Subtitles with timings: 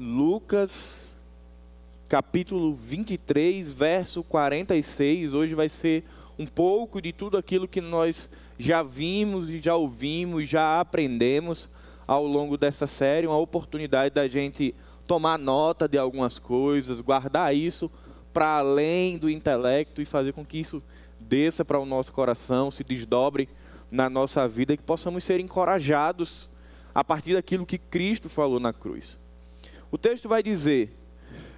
[0.00, 1.16] Lucas,
[2.08, 5.34] capítulo 23, verso 46.
[5.34, 6.04] Hoje vai ser
[6.38, 11.68] um pouco de tudo aquilo que nós já vimos e já ouvimos, já aprendemos
[12.06, 14.72] ao longo dessa série, uma oportunidade da gente
[15.04, 17.90] tomar nota de algumas coisas, guardar isso
[18.32, 20.80] para além do intelecto e fazer com que isso
[21.18, 23.48] desça para o nosso coração, se desdobre
[23.90, 26.48] na nossa vida e que possamos ser encorajados
[26.94, 29.18] a partir daquilo que Cristo falou na cruz.
[29.90, 30.96] O texto vai dizer: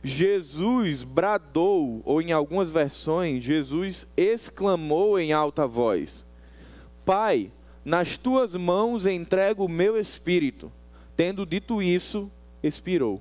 [0.03, 6.25] Jesus bradou, ou em algumas versões, Jesus exclamou em alta voz:
[7.05, 7.51] Pai,
[7.85, 10.73] nas tuas mãos entrego o meu espírito.
[11.17, 12.31] Tendo dito isso,
[12.63, 13.21] expirou.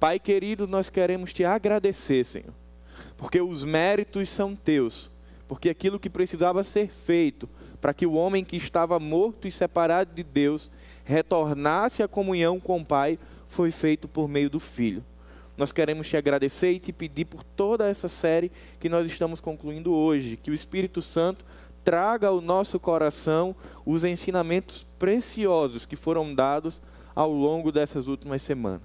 [0.00, 2.52] Pai querido, nós queremos te agradecer, Senhor,
[3.16, 5.10] porque os méritos são teus,
[5.46, 7.48] porque aquilo que precisava ser feito
[7.80, 10.70] para que o homem que estava morto e separado de Deus
[11.04, 15.04] retornasse à comunhão com o Pai foi feito por meio do Filho.
[15.56, 19.92] Nós queremos te agradecer e te pedir por toda essa série que nós estamos concluindo
[19.92, 21.44] hoje, que o Espírito Santo
[21.84, 26.82] traga ao nosso coração os ensinamentos preciosos que foram dados
[27.14, 28.82] ao longo dessas últimas semanas.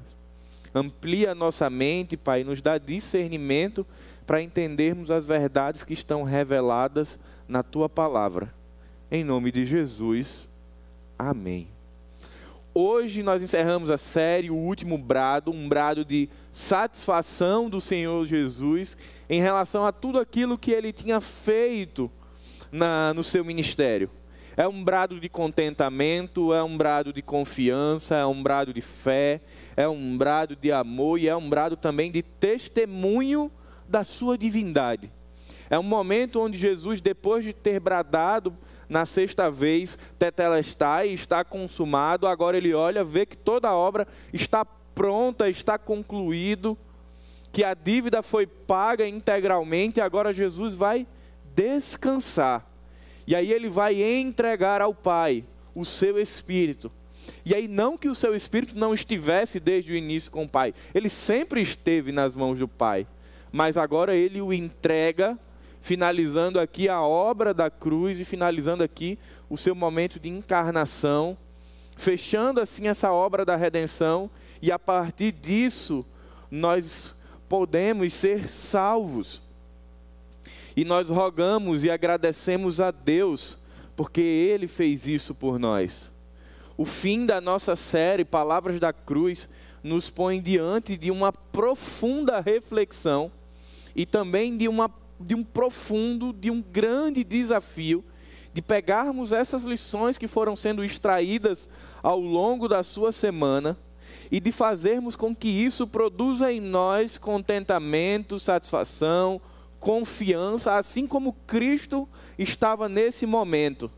[0.76, 3.86] Amplia nossa mente, Pai, nos dá discernimento
[4.28, 8.54] para entendermos as verdades que estão reveladas na tua palavra.
[9.10, 10.48] Em nome de Jesus.
[11.18, 11.79] Amém.
[12.74, 18.96] Hoje nós encerramos a série, o último brado, um brado de satisfação do Senhor Jesus
[19.28, 22.12] em relação a tudo aquilo que ele tinha feito
[22.72, 24.10] na, no seu ministério.
[24.56, 29.42] É um brado de contentamento, é um brado de confiança, é um brado de fé,
[29.76, 33.52] é um brado de amor e é um brado também de testemunho
[33.88, 35.12] da sua divindade.
[35.72, 38.56] É um momento onde Jesus, depois de ter bradado
[38.90, 44.66] na sexta vez, tetelestai, está consumado, agora ele olha, vê que toda a obra está
[44.66, 46.78] pronta, está concluído,
[47.52, 51.06] que a dívida foi paga integralmente, agora Jesus vai
[51.56, 52.66] descansar.
[53.28, 55.46] E aí ele vai entregar ao Pai
[55.76, 56.92] o seu espírito.
[57.46, 60.74] E aí, não que o seu espírito não estivesse desde o início com o Pai,
[60.96, 63.08] ele sempre esteve nas mãos do Pai,
[63.52, 65.38] mas agora ele o entrega
[65.82, 69.18] finalizando aqui a obra da cruz e finalizando aqui
[69.50, 71.38] o seu momento de encarnação,
[71.96, 74.30] fechando assim essa obra da redenção,
[74.62, 76.06] e a partir disso
[76.52, 77.16] nós
[77.48, 79.42] podemos ser salvos.
[80.76, 83.58] E nós rogamos e agradecemos a Deus,
[83.96, 86.12] porque Ele fez isso por nós.
[86.78, 89.50] O fim da nossa série, Palavras da Cruz,
[89.84, 93.32] nos põe diante de uma profunda reflexão
[93.96, 94.88] e também de uma
[95.20, 98.04] de um profundo, de um grande desafio
[98.54, 101.70] de pegarmos essas lições que foram sendo extraídas
[102.02, 103.78] ao longo da sua semana
[104.32, 109.40] e de fazermos com que isso produza em nós contentamento, satisfação,
[109.80, 113.90] confiança, assim como Cristo estava nesse momento.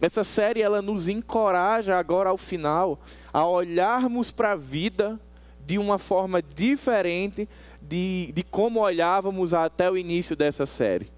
[0.00, 3.00] Essa série ela nos encoraja agora ao final
[3.32, 5.18] a olharmos para a vida
[5.64, 7.48] de uma forma diferente
[7.88, 11.10] de, de como olhávamos até o início dessa série.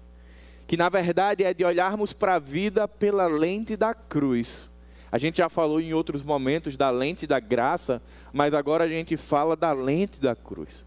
[0.67, 4.71] Que na verdade é de olharmos para a vida pela lente da cruz.
[5.11, 8.01] A gente já falou em outros momentos da lente da graça,
[8.33, 10.83] mas agora a gente fala da lente da cruz.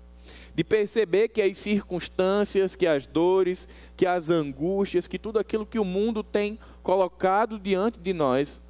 [0.54, 5.78] De perceber que as circunstâncias, que as dores, que as angústias, que tudo aquilo que
[5.78, 8.60] o mundo tem colocado diante de nós,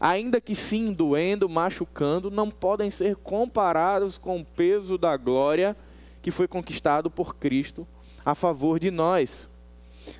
[0.00, 5.76] ainda que sim doendo, machucando, não podem ser comparados com o peso da glória
[6.28, 7.88] que foi conquistado por Cristo
[8.22, 9.48] a favor de nós.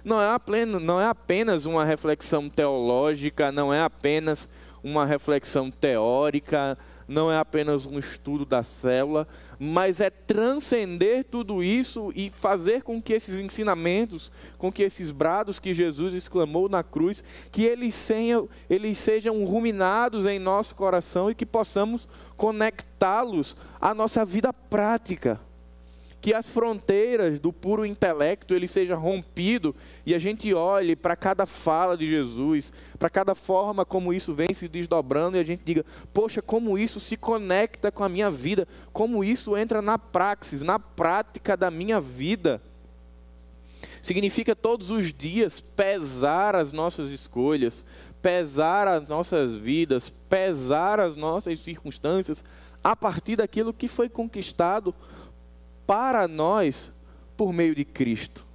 [0.03, 4.49] Não é, apenas, não é apenas uma reflexão teológica, não é apenas
[4.83, 12.11] uma reflexão teórica, não é apenas um estudo da célula, mas é transcender tudo isso
[12.17, 17.23] e fazer com que esses ensinamentos, com que esses brados que Jesus exclamou na cruz,
[17.53, 24.25] que eles sejam, eles sejam ruminados em nosso coração e que possamos conectá-los à nossa
[24.25, 25.39] vida prática
[26.21, 29.75] que as fronteiras do puro intelecto ele seja rompido
[30.05, 34.53] e a gente olhe para cada fala de Jesus, para cada forma como isso vem
[34.53, 38.67] se desdobrando e a gente diga: "Poxa, como isso se conecta com a minha vida,
[38.93, 42.61] como isso entra na praxis, na prática da minha vida".
[44.03, 47.85] Significa todos os dias pesar as nossas escolhas,
[48.21, 52.43] pesar as nossas vidas, pesar as nossas circunstâncias
[52.83, 54.95] a partir daquilo que foi conquistado
[55.89, 56.93] para nós
[57.35, 58.47] por meio de Cristo.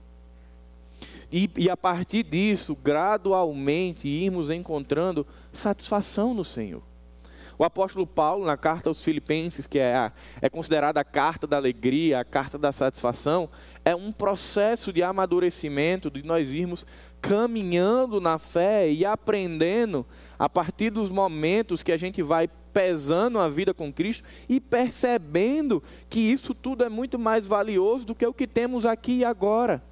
[1.32, 6.84] E, e, a partir disso, gradualmente, irmos encontrando satisfação no Senhor.
[7.58, 10.12] O apóstolo Paulo, na carta aos Filipenses, que é, a,
[10.44, 13.50] é considerada a carta da alegria, a carta da satisfação,
[13.84, 16.86] é um processo de amadurecimento, de nós irmos
[17.20, 20.06] caminhando na fé e aprendendo
[20.38, 25.84] a partir dos momentos que a gente vai pesando a vida com Cristo e percebendo
[26.10, 29.84] que isso tudo é muito mais valioso do que o que temos aqui e agora.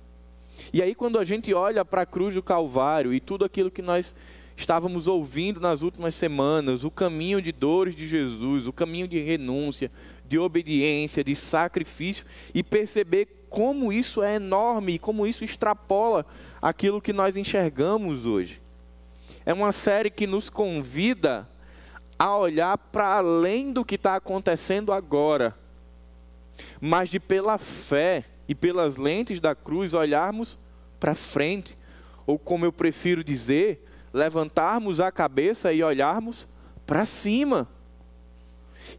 [0.73, 3.81] E aí, quando a gente olha para a cruz do Calvário e tudo aquilo que
[3.81, 4.15] nós
[4.55, 9.91] estávamos ouvindo nas últimas semanas, o caminho de dores de Jesus, o caminho de renúncia,
[10.27, 16.25] de obediência, de sacrifício, e perceber como isso é enorme e como isso extrapola
[16.61, 18.61] aquilo que nós enxergamos hoje.
[19.45, 21.49] É uma série que nos convida
[22.21, 25.57] a olhar para além do que está acontecendo agora,
[26.79, 30.55] mas de pela fé e pelas lentes da cruz olharmos
[30.99, 31.75] para frente,
[32.27, 33.83] ou como eu prefiro dizer,
[34.13, 36.45] levantarmos a cabeça e olharmos
[36.85, 37.67] para cima.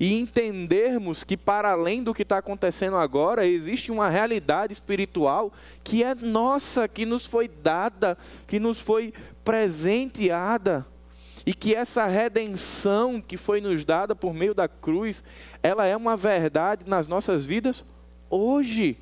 [0.01, 5.53] E entendermos que, para além do que está acontecendo agora, existe uma realidade espiritual
[5.85, 9.15] que é nossa, que nos foi dada, que nos foi
[9.45, 10.91] presenteada.
[11.44, 15.23] E que essa redenção que foi nos dada por meio da cruz,
[15.62, 17.85] ela é uma verdade nas nossas vidas
[18.31, 18.97] hoje.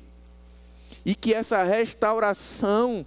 [1.05, 3.05] E que essa restauração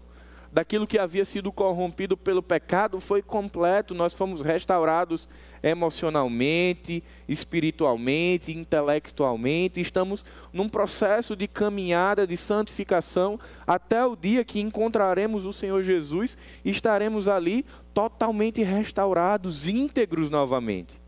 [0.54, 3.92] daquilo que havia sido corrompido pelo pecado foi completo.
[3.92, 5.28] Nós fomos restaurados
[5.60, 9.80] emocionalmente, espiritualmente, intelectualmente.
[9.80, 16.38] Estamos num processo de caminhada, de santificação, até o dia que encontraremos o Senhor Jesus
[16.64, 21.02] e estaremos ali totalmente restaurados, íntegros novamente.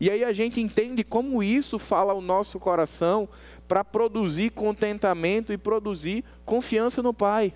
[0.00, 3.28] E aí a gente entende como isso fala ao nosso coração
[3.68, 7.54] para produzir contentamento e produzir confiança no Pai.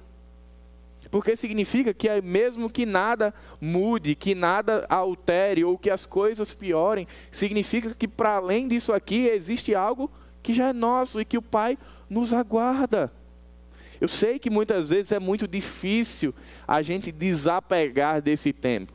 [1.11, 6.55] Porque significa que é mesmo que nada mude, que nada altere ou que as coisas
[6.55, 10.11] piorem, significa que para além disso aqui existe algo
[10.43, 13.13] que já é nosso e que o Pai nos aguarda.
[14.01, 16.35] Eu sei que muitas vezes é muito difícil
[16.69, 18.93] a gente desapegar desse tempo.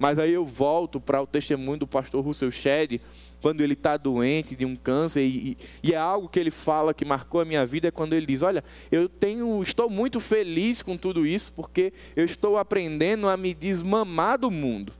[0.00, 3.02] Mas aí eu volto para o testemunho do pastor Russell Shedd,
[3.42, 7.04] quando ele está doente de um câncer, e, e, é algo que ele fala que
[7.04, 10.96] marcou a minha vida, é quando ele diz, olha, eu tenho, estou muito feliz com
[10.96, 14.94] tudo isso, porque eu estou aprendendo a me desmamar do mundo.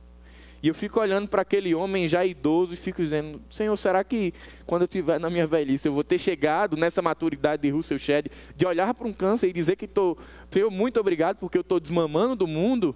[0.62, 4.34] E eu fico olhando para aquele homem já idoso e fico dizendo, Senhor, será que
[4.66, 8.26] quando eu estiver na minha velhice eu vou ter chegado nessa maturidade de Russell Shedd,
[8.54, 10.18] de olhar para um câncer e dizer que estou,
[10.50, 12.94] Senhor, muito obrigado porque eu estou desmamando do mundo?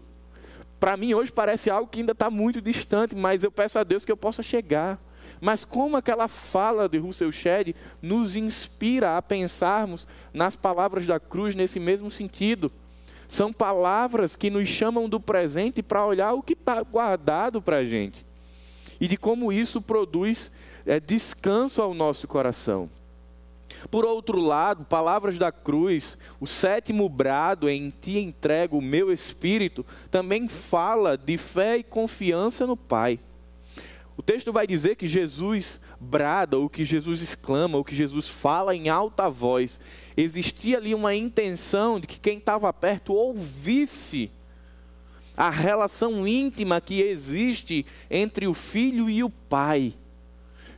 [0.85, 4.05] Para mim hoje parece algo que ainda está muito distante, mas eu peço a Deus
[4.05, 5.01] que eu possa chegar.
[5.41, 11.55] Mas como aquela fala de Russell Shedd nos inspira a pensarmos nas palavras da cruz
[11.55, 12.71] nesse mesmo sentido.
[13.27, 17.85] São palavras que nos chamam do presente para olhar o que está guardado para a
[17.87, 18.23] gente.
[19.01, 20.53] E de como isso produz
[20.85, 22.91] é, descanso ao nosso coração.
[23.91, 29.85] Por outro lado, palavras da cruz, o sétimo brado, em ti entrego o meu espírito,
[30.11, 33.19] também fala de fé e confiança no Pai.
[34.17, 38.75] O texto vai dizer que Jesus brada, ou que Jesus exclama, ou que Jesus fala
[38.75, 39.81] em alta voz.
[40.17, 44.31] Existia ali uma intenção de que quem estava perto ouvisse
[45.37, 49.95] a relação íntima que existe entre o filho e o pai.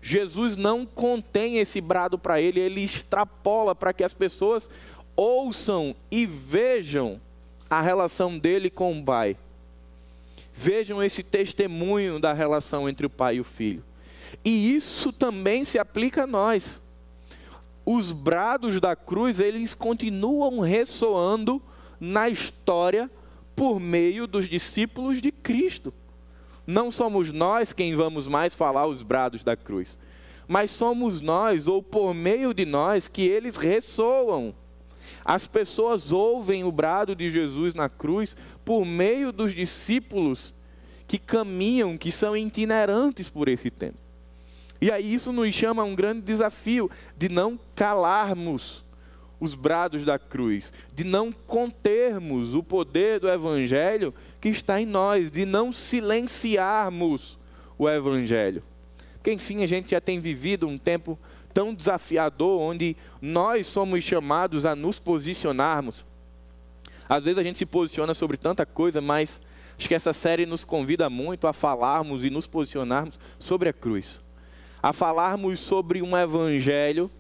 [0.09, 4.71] Jesus não contém esse brado para ele, ele extrapola para que as pessoas
[5.17, 7.21] ouçam e vejam
[7.69, 9.37] a relação dele com o Pai.
[10.55, 13.83] Vejam esse testemunho da relação entre o pai e o filho.
[14.45, 16.81] E isso também se aplica a nós.
[17.85, 21.61] Os brados da cruz, eles continuam ressoando
[21.99, 23.11] na história
[23.57, 25.93] por meio dos discípulos de Cristo.
[26.67, 29.99] Não somos nós quem vamos mais falar os brados da cruz,
[30.49, 34.55] mas somos nós, ou por meio de nós, que eles ressoam.
[35.25, 40.55] As pessoas ouvem o brado de Jesus na cruz por meio dos discípulos
[41.07, 43.99] que caminham, que são itinerantes por esse tempo.
[44.81, 48.85] E aí isso nos chama a um grande desafio de não calarmos
[49.39, 55.31] os brados da cruz, de não contermos o poder do Evangelho que está em nós,
[55.31, 57.39] de não silenciarmos
[57.79, 58.63] o Evangelho.
[59.15, 61.19] Porque, enfim, a gente já tem vivido um tempo
[61.53, 66.05] tão desafiador, onde nós somos chamados a nos posicionarmos.
[67.09, 69.41] Às vezes a gente se posiciona sobre tanta coisa, mas
[69.79, 74.21] acho que essa série nos convida muito a falarmos e nos posicionarmos sobre a cruz,
[74.83, 77.11] a falarmos sobre um Evangelho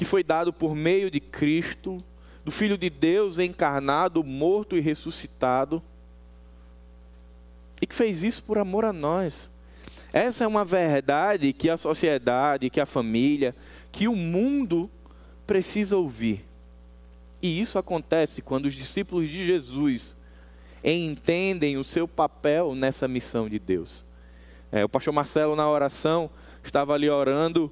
[0.00, 2.02] que foi dado por meio de Cristo,
[2.42, 5.82] do Filho de Deus encarnado, morto e ressuscitado,
[7.82, 9.50] e que fez isso por amor a nós.
[10.10, 13.54] Essa é uma verdade que a sociedade, que a família,
[13.92, 14.90] que o mundo
[15.46, 16.46] precisa ouvir.
[17.42, 20.16] E isso acontece quando os discípulos de Jesus
[20.82, 24.02] entendem o seu papel nessa missão de Deus.
[24.72, 26.30] É, o pastor Marcelo, na oração,
[26.64, 27.70] estava ali orando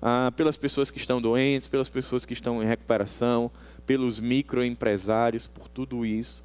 [0.00, 3.50] ah, pelas pessoas que estão doentes, pelas pessoas que estão em recuperação,
[3.86, 6.44] pelos microempresários, por tudo isso.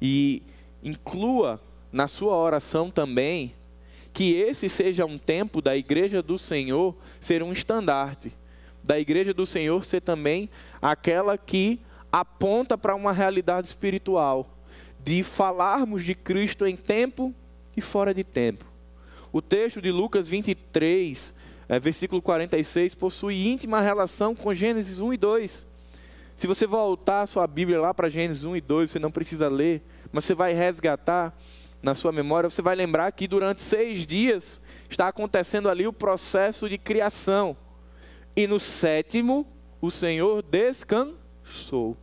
[0.00, 0.42] E
[0.82, 1.60] inclua
[1.92, 3.54] na sua oração também
[4.12, 8.32] que esse seja um tempo da igreja do Senhor ser um estandarte,
[8.82, 10.48] da igreja do Senhor ser também
[10.80, 14.48] aquela que aponta para uma realidade espiritual,
[15.04, 17.34] de falarmos de Cristo em tempo
[17.76, 18.64] e fora de tempo.
[19.30, 21.34] O texto de Lucas 23,
[21.68, 25.66] é, versículo 46, possui íntima relação com Gênesis 1 e 2.
[26.36, 29.48] Se você voltar a sua Bíblia lá para Gênesis 1 e 2, você não precisa
[29.48, 29.82] ler,
[30.12, 31.34] mas você vai resgatar
[31.82, 36.68] na sua memória, você vai lembrar que durante seis dias está acontecendo ali o processo
[36.68, 37.56] de criação.
[38.34, 39.46] E no sétimo,
[39.80, 41.96] o Senhor descansou.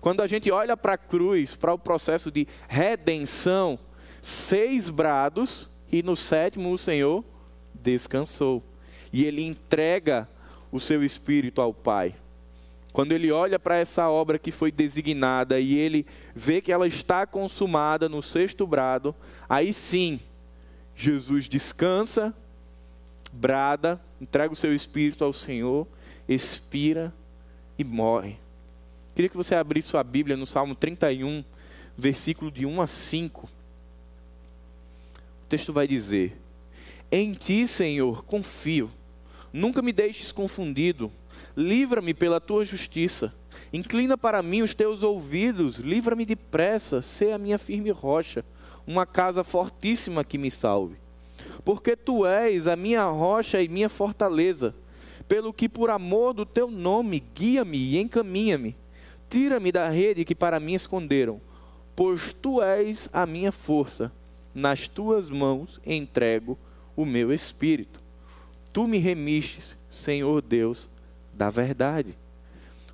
[0.00, 3.78] Quando a gente olha para a cruz, para o processo de redenção,
[4.22, 7.24] seis brados, e no sétimo o Senhor
[7.74, 8.62] descansou.
[9.16, 10.28] E ele entrega
[10.70, 12.14] o seu espírito ao Pai.
[12.92, 16.04] Quando ele olha para essa obra que foi designada e ele
[16.34, 19.14] vê que ela está consumada no sexto brado,
[19.48, 20.20] aí sim,
[20.94, 22.34] Jesus descansa,
[23.32, 25.88] brada, entrega o seu espírito ao Senhor,
[26.28, 27.10] expira
[27.78, 28.36] e morre.
[29.14, 31.42] Queria que você abrisse sua Bíblia no Salmo 31,
[31.96, 33.46] versículo de 1 a 5.
[33.46, 33.48] O
[35.48, 36.36] texto vai dizer:
[37.10, 38.90] Em ti, Senhor, confio.
[39.56, 41.10] Nunca me deixes confundido
[41.56, 43.32] livra-me pela tua justiça.
[43.72, 48.44] Inclina para mim os teus ouvidos, livra-me depressa, sê a minha firme rocha,
[48.86, 50.96] uma casa fortíssima que me salve.
[51.64, 54.74] Porque tu és a minha rocha e minha fortaleza,
[55.26, 58.76] pelo que por amor do teu nome guia-me e encaminha-me.
[59.28, 61.40] Tira-me da rede que para mim esconderam,
[61.96, 64.12] pois tu és a minha força.
[64.54, 66.58] Nas tuas mãos entrego
[66.94, 68.05] o meu espírito.
[68.76, 70.86] Tu me remistes, Senhor Deus,
[71.32, 72.14] da verdade.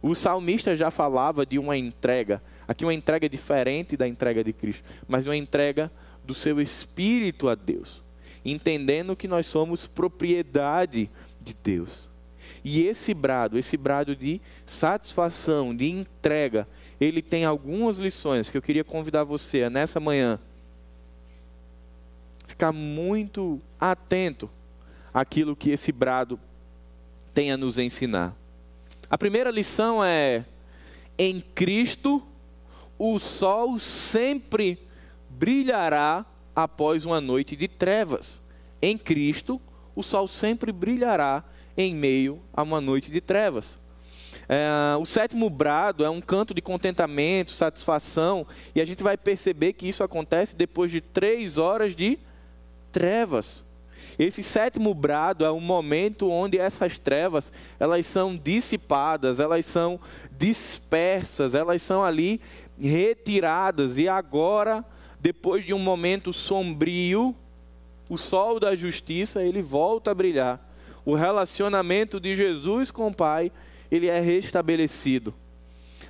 [0.00, 4.84] O salmista já falava de uma entrega, aqui uma entrega diferente da entrega de Cristo,
[5.08, 5.90] mas uma entrega
[6.24, 8.00] do seu espírito a Deus,
[8.44, 11.10] entendendo que nós somos propriedade
[11.40, 12.08] de Deus.
[12.62, 16.68] E esse brado, esse brado de satisfação, de entrega,
[17.00, 20.38] ele tem algumas lições que eu queria convidar você a nessa manhã
[22.46, 24.48] ficar muito atento
[25.12, 26.38] àquilo que esse brado
[27.34, 28.34] tem a nos ensinar.
[29.08, 30.44] A primeira lição é:
[31.18, 32.22] em Cristo,
[32.98, 34.78] o sol sempre
[35.28, 38.40] brilhará após uma noite de trevas.
[38.80, 39.60] Em Cristo,
[39.94, 41.44] o sol sempre brilhará
[41.76, 43.78] em meio a uma noite de trevas.
[44.48, 49.72] É, o sétimo brado é um canto de contentamento, satisfação, e a gente vai perceber
[49.74, 52.18] que isso acontece depois de três horas de
[52.90, 53.64] trevas.
[54.18, 59.98] Esse sétimo brado é um momento onde essas trevas, elas são dissipadas, elas são
[60.36, 62.40] dispersas, elas são ali
[62.80, 64.84] retiradas e agora,
[65.20, 67.34] depois de um momento sombrio,
[68.08, 70.60] o sol da justiça, ele volta a brilhar.
[71.04, 73.50] O relacionamento de Jesus com o Pai,
[73.90, 75.34] ele é restabelecido.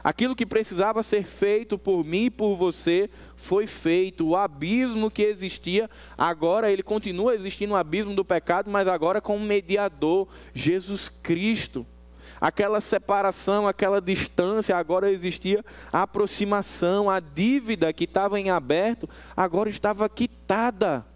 [0.03, 4.29] Aquilo que precisava ser feito por mim e por você foi feito.
[4.29, 9.37] O abismo que existia, agora ele continua existindo o abismo do pecado, mas agora com
[9.37, 11.87] um mediador, Jesus Cristo.
[12.41, 19.71] Aquela separação, aquela distância, agora existia a aproximação, a dívida que estava em aberto, agora
[19.71, 21.07] estava quitada.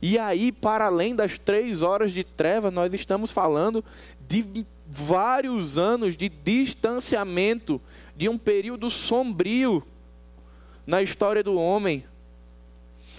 [0.00, 3.84] E aí, para além das três horas de treva, nós estamos falando
[4.26, 4.66] de
[5.02, 7.80] vários anos de distanciamento,
[8.16, 9.82] de um período sombrio
[10.86, 12.04] na história do homem,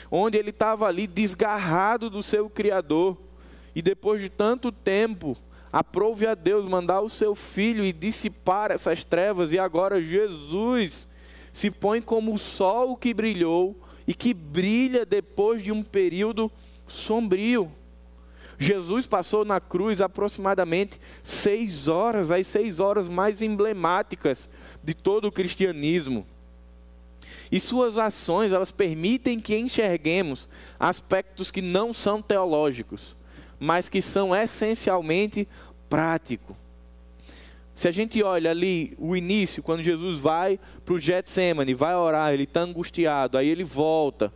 [0.10, 3.18] onde ele estava ali desgarrado do seu Criador,
[3.76, 5.36] e depois de tanto tempo,
[5.72, 11.08] aprove a Deus mandar o seu filho e dissipar essas trevas, e agora Jesus
[11.52, 13.76] se põe como o sol que brilhou
[14.08, 16.52] e que brilha depois de um período
[16.88, 17.72] sombrio.
[18.58, 24.50] Jesus passou na cruz aproximadamente seis horas, as seis horas mais emblemáticas
[24.84, 26.26] de todo o cristianismo.
[27.52, 30.48] E suas ações, elas permitem que enxerguemos
[30.80, 33.16] aspectos que não são teológicos,
[33.60, 35.48] mas que são essencialmente
[35.90, 36.56] práticos.
[37.76, 42.34] Se a gente olha ali o início, quando Jesus vai para o Getsemane, vai orar,
[42.34, 44.32] ele está angustiado, aí ele volta,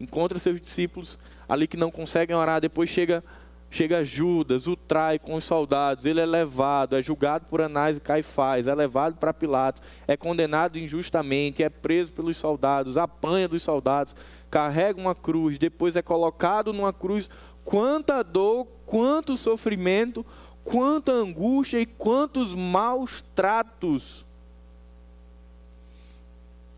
[0.00, 1.16] encontra seus discípulos
[1.48, 2.60] ali que não conseguem orar.
[2.60, 3.22] Depois chega,
[3.70, 6.04] chega Judas, o trai com os soldados.
[6.04, 10.78] Ele é levado, é julgado por Anás e Caifás, é levado para Pilatos, é condenado
[10.78, 14.16] injustamente, é preso pelos soldados, apanha dos soldados,
[14.50, 17.30] carrega uma cruz, depois é colocado numa cruz.
[17.64, 20.26] Quanta dor, quanto sofrimento,
[20.64, 24.26] quanta angústia e quantos maus tratos.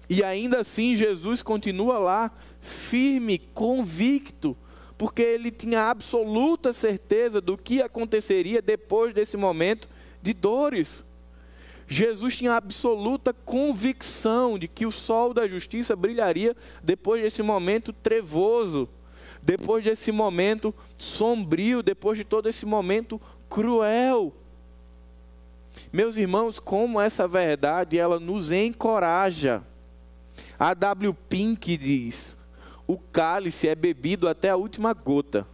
[0.09, 2.31] E ainda assim Jesus continua lá,
[2.61, 4.55] firme, convicto,
[4.97, 9.89] porque ele tinha absoluta certeza do que aconteceria depois desse momento
[10.23, 11.05] de dores.
[11.89, 18.89] Jesus tinha absoluta convicção de que o sol da justiça brilharia depois desse momento trevoso,
[19.43, 24.33] depois desse momento sombrio, depois de todo esse momento cruel.
[25.93, 29.63] Meus irmãos, como essa verdade ela nos encoraja.
[30.59, 31.15] A W.
[31.29, 32.37] Pink diz:
[32.87, 35.47] o cálice é bebido até a última gota.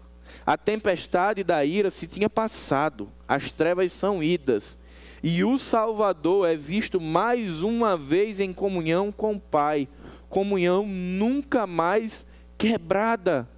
[0.45, 4.79] A tempestade da ira se tinha passado, as trevas são idas,
[5.23, 9.89] e o Salvador é visto mais uma vez em comunhão com o Pai,
[10.29, 12.25] comunhão nunca mais
[12.57, 13.49] quebrada.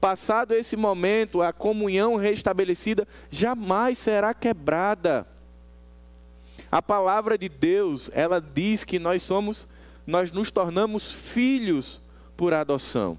[0.00, 5.26] Passado esse momento, a comunhão restabelecida jamais será quebrada.
[6.72, 9.68] A palavra de Deus, ela diz que nós somos,
[10.06, 11.99] nós nos tornamos filhos
[12.40, 13.18] por adoção.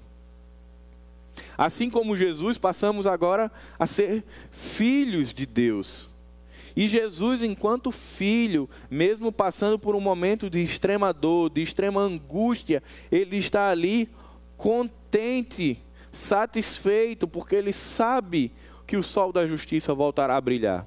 [1.56, 6.10] Assim como Jesus, passamos agora a ser filhos de Deus.
[6.74, 12.82] E Jesus, enquanto filho, mesmo passando por um momento de extrema dor, de extrema angústia,
[13.12, 14.08] ele está ali
[14.56, 15.78] contente
[16.10, 18.50] satisfeito, porque ele sabe
[18.88, 20.84] que o sol da justiça voltará a brilhar.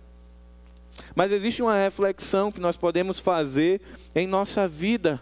[1.16, 3.80] Mas existe uma reflexão que nós podemos fazer
[4.14, 5.22] em nossa vida.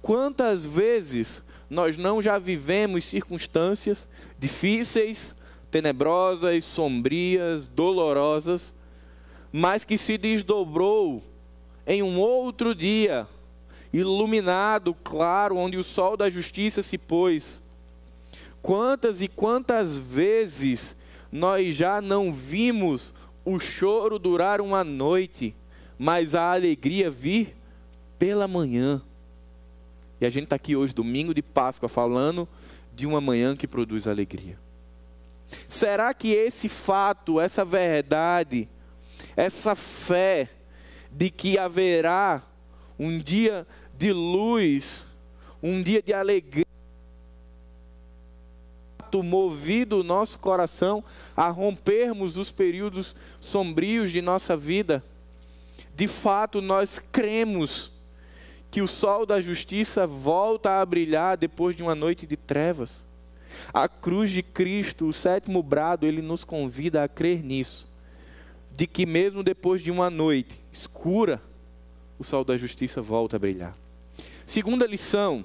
[0.00, 4.08] Quantas vezes nós não já vivemos circunstâncias
[4.38, 5.34] difíceis,
[5.70, 8.72] tenebrosas, sombrias, dolorosas,
[9.52, 11.22] mas que se desdobrou
[11.86, 13.26] em um outro dia,
[13.92, 17.62] iluminado, claro, onde o sol da justiça se pôs
[18.66, 20.96] Quantas e quantas vezes
[21.30, 23.14] nós já não vimos
[23.44, 25.54] o choro durar uma noite,
[25.96, 27.56] mas a alegria vir
[28.18, 29.00] pela manhã.
[30.20, 32.48] E a gente está aqui hoje, domingo de Páscoa, falando
[32.94, 34.58] de uma manhã que produz alegria.
[35.68, 38.68] Será que esse fato, essa verdade,
[39.36, 40.50] essa fé
[41.10, 42.42] de que haverá
[42.98, 45.06] um dia de luz,
[45.62, 46.66] um dia de alegria,
[49.22, 51.02] movido o nosso coração
[51.36, 55.02] a rompermos os períodos sombrios de nossa vida.
[55.94, 57.92] De fato, nós cremos
[58.76, 63.06] que o sol da justiça volta a brilhar depois de uma noite de trevas.
[63.72, 67.90] A cruz de Cristo, o sétimo brado, ele nos convida a crer nisso.
[68.70, 71.40] De que mesmo depois de uma noite escura,
[72.18, 73.74] o sol da justiça volta a brilhar.
[74.44, 75.42] Segunda lição,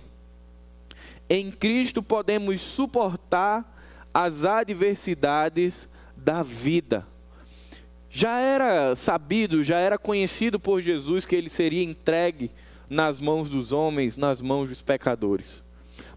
[1.30, 3.82] em Cristo podemos suportar
[4.14, 7.08] as adversidades da vida.
[8.10, 12.52] Já era sabido, já era conhecido por Jesus que ele seria entregue
[12.92, 15.64] nas mãos dos homens, nas mãos dos pecadores.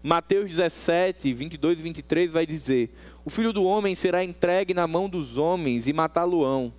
[0.03, 5.07] Mateus 17, 22 e 23 vai dizer: O filho do homem será entregue na mão
[5.07, 6.73] dos homens e matá-lo-ão.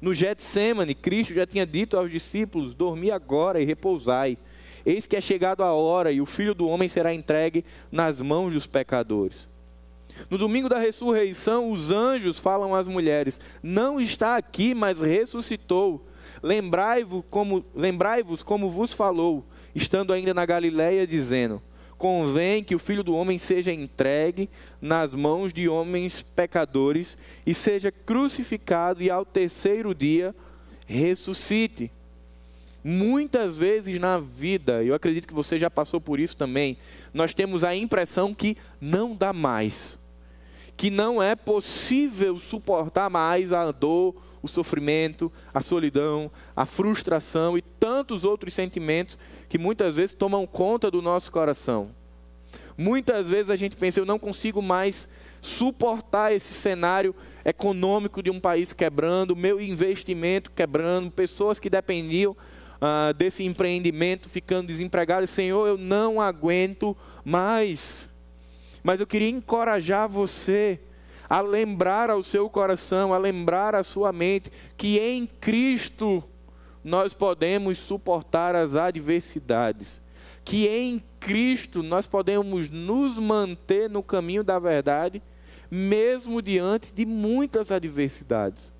[0.00, 4.36] No Getsemane, Cristo já tinha dito aos discípulos: Dormi agora e repousai.
[4.84, 8.52] Eis que é chegado a hora e o filho do homem será entregue nas mãos
[8.52, 9.46] dos pecadores.
[10.28, 16.07] No domingo da ressurreição, os anjos falam às mulheres: Não está aqui, mas ressuscitou.
[16.42, 21.62] Lembrai-vos como, lembrai como vos falou, estando ainda na Galiléia, dizendo:
[21.96, 24.48] Convém que o filho do homem seja entregue
[24.80, 30.34] nas mãos de homens pecadores e seja crucificado, e ao terceiro dia
[30.86, 31.90] ressuscite.
[32.82, 36.78] Muitas vezes na vida, eu acredito que você já passou por isso também,
[37.12, 39.98] nós temos a impressão que não dá mais,
[40.76, 47.62] que não é possível suportar mais a dor, o sofrimento, a solidão, a frustração e
[47.62, 51.90] tantos outros sentimentos que muitas vezes tomam conta do nosso coração.
[52.76, 55.08] Muitas vezes a gente pensa, eu não consigo mais
[55.40, 62.36] suportar esse cenário econômico de um país quebrando, meu investimento quebrando, pessoas que dependiam
[62.80, 65.26] ah, desse empreendimento, ficando desempregado.
[65.26, 68.08] Senhor, eu não aguento mais.
[68.82, 70.80] Mas eu queria encorajar você
[71.28, 76.24] a lembrar ao seu coração, a lembrar à sua mente que em Cristo
[76.82, 80.00] nós podemos suportar as adversidades,
[80.44, 85.22] que em Cristo nós podemos nos manter no caminho da verdade,
[85.70, 88.72] mesmo diante de muitas adversidades.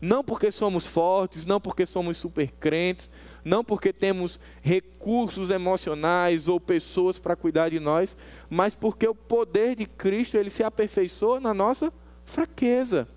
[0.00, 3.08] Não porque somos fortes, não porque somos super crentes,
[3.44, 8.16] não porque temos recursos emocionais ou pessoas para cuidar de nós,
[8.50, 11.92] mas porque o poder de Cristo ele se aperfeiçoa na nossa
[12.24, 13.08] fraqueza.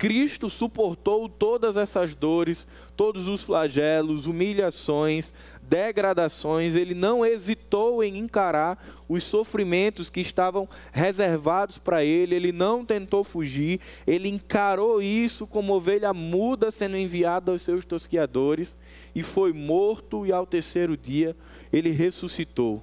[0.00, 5.30] Cristo suportou todas essas dores, todos os flagelos, humilhações,
[5.70, 12.84] degradações, ele não hesitou em encarar os sofrimentos que estavam reservados para ele, ele não
[12.84, 18.76] tentou fugir, ele encarou isso como ovelha muda sendo enviada aos seus tosquiadores
[19.14, 21.36] e foi morto, e ao terceiro dia
[21.72, 22.82] ele ressuscitou.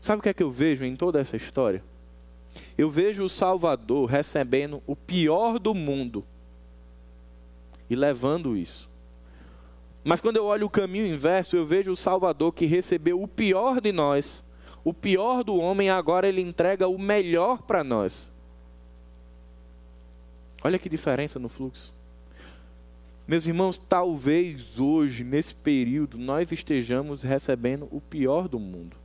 [0.00, 1.84] Sabe o que é que eu vejo em toda essa história?
[2.78, 6.24] Eu vejo o Salvador recebendo o pior do mundo
[7.90, 8.87] e levando isso.
[10.08, 13.78] Mas quando eu olho o caminho inverso, eu vejo o Salvador que recebeu o pior
[13.78, 14.42] de nós,
[14.82, 18.32] o pior do homem, agora ele entrega o melhor para nós.
[20.64, 21.92] Olha que diferença no fluxo.
[23.26, 28.96] Meus irmãos, talvez hoje, nesse período, nós estejamos recebendo o pior do mundo.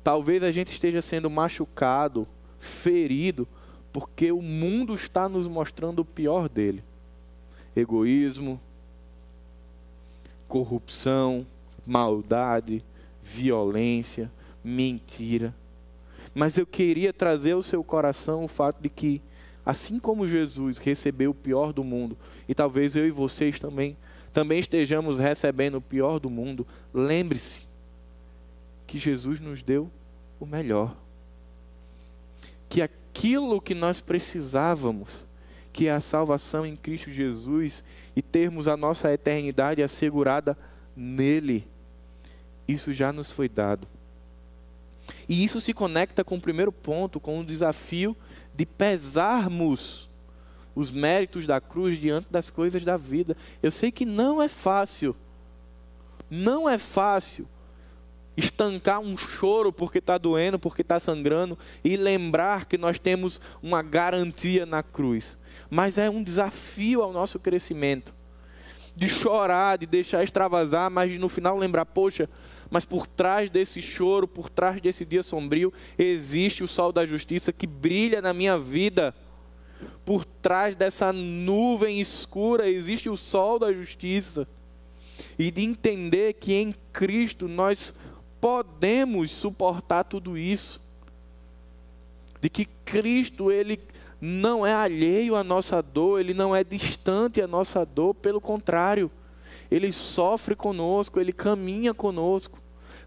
[0.00, 2.24] Talvez a gente esteja sendo machucado,
[2.60, 3.48] ferido,
[3.92, 6.84] porque o mundo está nos mostrando o pior dele:
[7.74, 8.60] egoísmo,
[10.48, 11.46] corrupção,
[11.86, 12.84] maldade,
[13.22, 14.30] violência,
[14.62, 15.54] mentira.
[16.34, 19.22] Mas eu queria trazer ao seu coração o fato de que,
[19.64, 22.16] assim como Jesus recebeu o pior do mundo,
[22.48, 23.96] e talvez eu e vocês também,
[24.32, 27.62] também estejamos recebendo o pior do mundo, lembre-se
[28.86, 29.90] que Jesus nos deu
[30.38, 30.96] o melhor.
[32.68, 35.25] Que aquilo que nós precisávamos,
[35.76, 37.84] que é a salvação em Cristo Jesus
[38.16, 40.56] e termos a nossa eternidade assegurada
[40.96, 41.68] nele,
[42.66, 43.86] isso já nos foi dado.
[45.28, 48.16] E isso se conecta com o primeiro ponto, com o desafio
[48.54, 50.08] de pesarmos
[50.74, 53.36] os méritos da cruz diante das coisas da vida.
[53.62, 55.14] Eu sei que não é fácil.
[56.30, 57.46] Não é fácil
[58.34, 63.82] estancar um choro porque está doendo, porque está sangrando e lembrar que nós temos uma
[63.82, 65.36] garantia na cruz.
[65.70, 68.14] Mas é um desafio ao nosso crescimento.
[68.94, 72.28] De chorar, de deixar extravasar, mas no final lembrar, poxa,
[72.70, 77.52] mas por trás desse choro, por trás desse dia sombrio, existe o sol da justiça
[77.52, 79.14] que brilha na minha vida.
[80.04, 84.48] Por trás dessa nuvem escura existe o sol da justiça.
[85.38, 87.92] E de entender que em Cristo nós
[88.40, 90.80] podemos suportar tudo isso.
[92.40, 93.80] De que Cristo, Ele
[94.20, 99.10] não é alheio à nossa dor, Ele não é distante à nossa dor, pelo contrário,
[99.70, 102.58] Ele sofre conosco, Ele caminha conosco.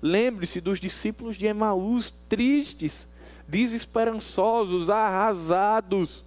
[0.01, 3.07] Lembre-se dos discípulos de Emaús, tristes,
[3.47, 6.25] desesperançosos, arrasados,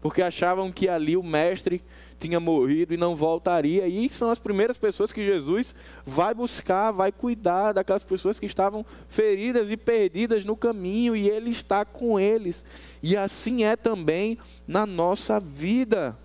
[0.00, 1.82] porque achavam que ali o Mestre
[2.22, 3.86] tinha morrido e não voltaria.
[3.86, 5.74] E são as primeiras pessoas que Jesus
[6.06, 11.50] vai buscar, vai cuidar daquelas pessoas que estavam feridas e perdidas no caminho, e Ele
[11.50, 12.64] está com eles.
[13.02, 16.16] E assim é também na nossa vida.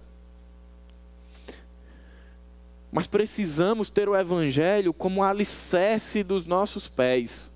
[2.92, 7.52] Mas precisamos ter o Evangelho como alicerce dos nossos pés.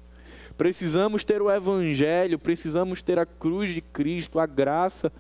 [0.58, 5.12] Precisamos ter o Evangelho, precisamos ter a cruz de Cristo, a graça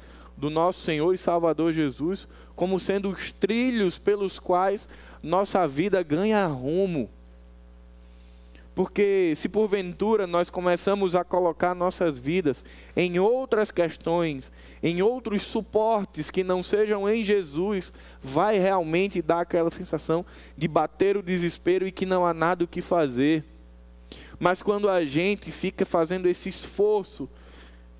[0.41, 4.89] do nosso Senhor e Salvador Jesus como sendo os trilhos pelos quais
[5.21, 7.07] nossa vida ganha rumo.
[8.73, 14.51] Porque se porventura nós começamos a colocar nossas vidas em outras questões,
[14.81, 20.25] em outros suportes que não sejam em Jesus, vai realmente dar aquela sensação
[20.57, 23.43] de bater o desespero e que não há nada o que fazer.
[24.39, 27.29] Mas quando a gente fica fazendo esse esforço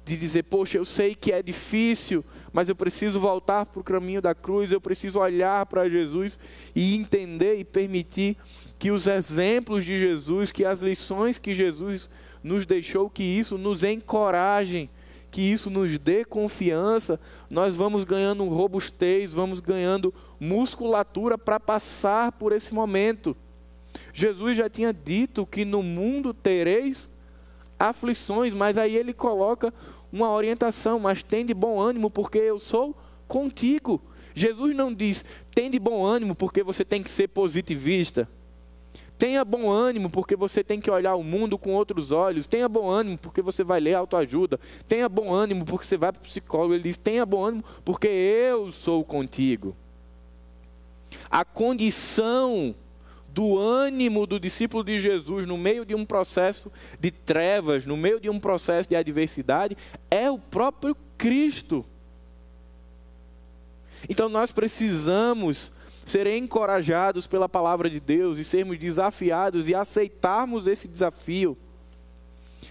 [0.04, 4.22] de dizer, poxa, eu sei que é difícil, mas eu preciso voltar para o caminho
[4.22, 6.40] da cruz, eu preciso olhar para Jesus
[6.76, 8.36] e entender e permitir
[8.80, 12.10] que os exemplos de Jesus, que as lições que Jesus
[12.44, 14.90] nos deixou, que isso nos encorajem,
[15.30, 22.52] que isso nos dê confiança, nós vamos ganhando robustez, vamos ganhando musculatura para passar por
[22.52, 23.36] esse momento.
[24.14, 27.10] Jesus já tinha dito que no mundo tereis
[27.90, 29.74] aflições, mas aí ele coloca
[30.12, 32.96] uma orientação, mas tem de bom ânimo, porque eu sou
[33.28, 34.02] contigo.
[34.34, 38.28] Jesus não diz, tem de bom ânimo, porque você tem que ser positivista.
[39.22, 42.48] Tenha bom ânimo, porque você tem que olhar o mundo com outros olhos.
[42.48, 44.60] Tenha bom ânimo, porque você vai ler autoajuda.
[44.88, 46.74] Tenha bom ânimo, porque você vai para o psicólogo.
[46.74, 49.76] Ele diz: tenha bom ânimo, porque eu sou contigo.
[51.30, 52.74] A condição
[53.34, 58.20] do ânimo do discípulo de Jesus no meio de um processo de trevas, no meio
[58.20, 59.78] de um processo de adversidade,
[60.10, 61.86] é o próprio Cristo.
[64.10, 65.72] Então nós precisamos
[66.06, 71.58] ser encorajados pela palavra de Deus e sermos desafiados e aceitarmos esse desafio,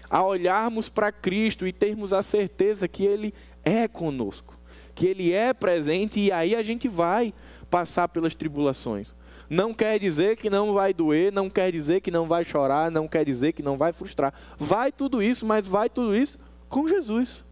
[0.09, 4.59] a olharmos para Cristo e termos a certeza que Ele é conosco,
[4.93, 7.33] que Ele é presente e aí a gente vai
[7.69, 9.13] passar pelas tribulações.
[9.51, 13.05] Não quer dizer que não vai doer, não quer dizer que não vai chorar, não
[13.05, 14.33] quer dizer que não vai frustrar.
[14.57, 17.43] Vai tudo isso, mas vai tudo isso com Jesus.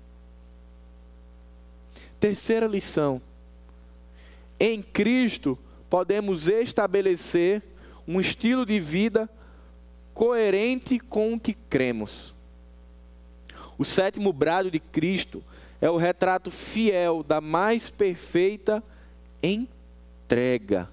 [2.17, 3.21] Terceira lição.
[4.57, 5.59] Em Cristo,
[5.89, 7.61] podemos estabelecer
[8.07, 9.29] um estilo de vida
[10.13, 12.33] coerente com o que cremos.
[13.77, 15.43] O sétimo brado de Cristo
[15.81, 18.81] é o retrato fiel da mais perfeita
[19.43, 20.87] entrega.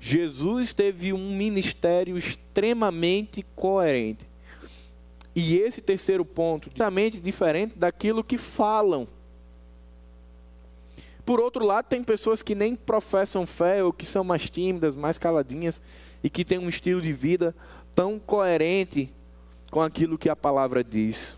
[0.00, 4.26] Jesus teve um ministério extremamente coerente.
[5.34, 9.06] E esse terceiro ponto, totalmente diferente daquilo que falam.
[11.26, 15.18] Por outro lado, tem pessoas que nem professam fé ou que são mais tímidas, mais
[15.18, 15.82] caladinhas
[16.22, 17.54] e que têm um estilo de vida
[17.94, 19.12] tão coerente
[19.70, 21.36] com aquilo que a palavra diz.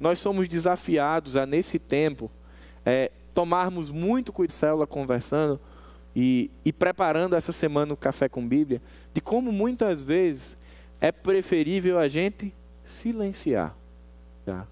[0.00, 2.30] Nós somos desafiados a, nesse tempo,
[2.84, 5.60] é, tomarmos muito cuidado, célula conversando
[6.18, 8.80] e, e preparando essa semana o Café com Bíblia,
[9.12, 10.56] de como muitas vezes
[10.98, 13.76] é preferível a gente silenciar.
[14.46, 14.66] Tá?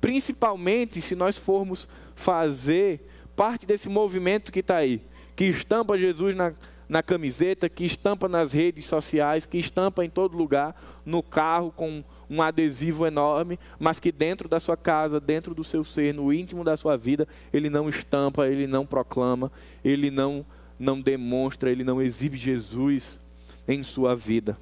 [0.00, 5.00] Principalmente se nós formos fazer parte desse movimento que está aí,
[5.36, 6.52] que estampa Jesus na,
[6.88, 10.74] na camiseta, que estampa nas redes sociais, que estampa em todo lugar,
[11.06, 15.84] no carro com um adesivo enorme, mas que dentro da sua casa, dentro do seu
[15.84, 19.52] ser, no íntimo da sua vida, ele não estampa, ele não proclama,
[19.84, 20.44] ele não
[20.78, 23.18] não demonstra, ele não exibe Jesus
[23.66, 24.58] em sua vida.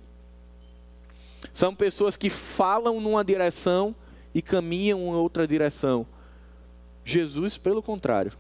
[1.53, 3.94] São pessoas que falam numa direção
[4.35, 6.07] e caminham em outra direção.
[7.05, 8.33] Jesus, pelo contrário,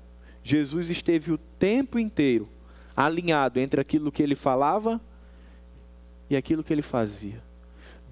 [0.42, 2.48] Jesus esteve o tempo inteiro
[2.96, 5.00] alinhado entre aquilo que ele falava
[6.28, 7.42] e aquilo que ele fazia.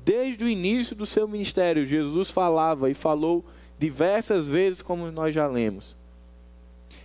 [0.05, 3.45] Desde o início do seu ministério, Jesus falava e falou
[3.79, 5.97] diversas vezes, como nós já lemos.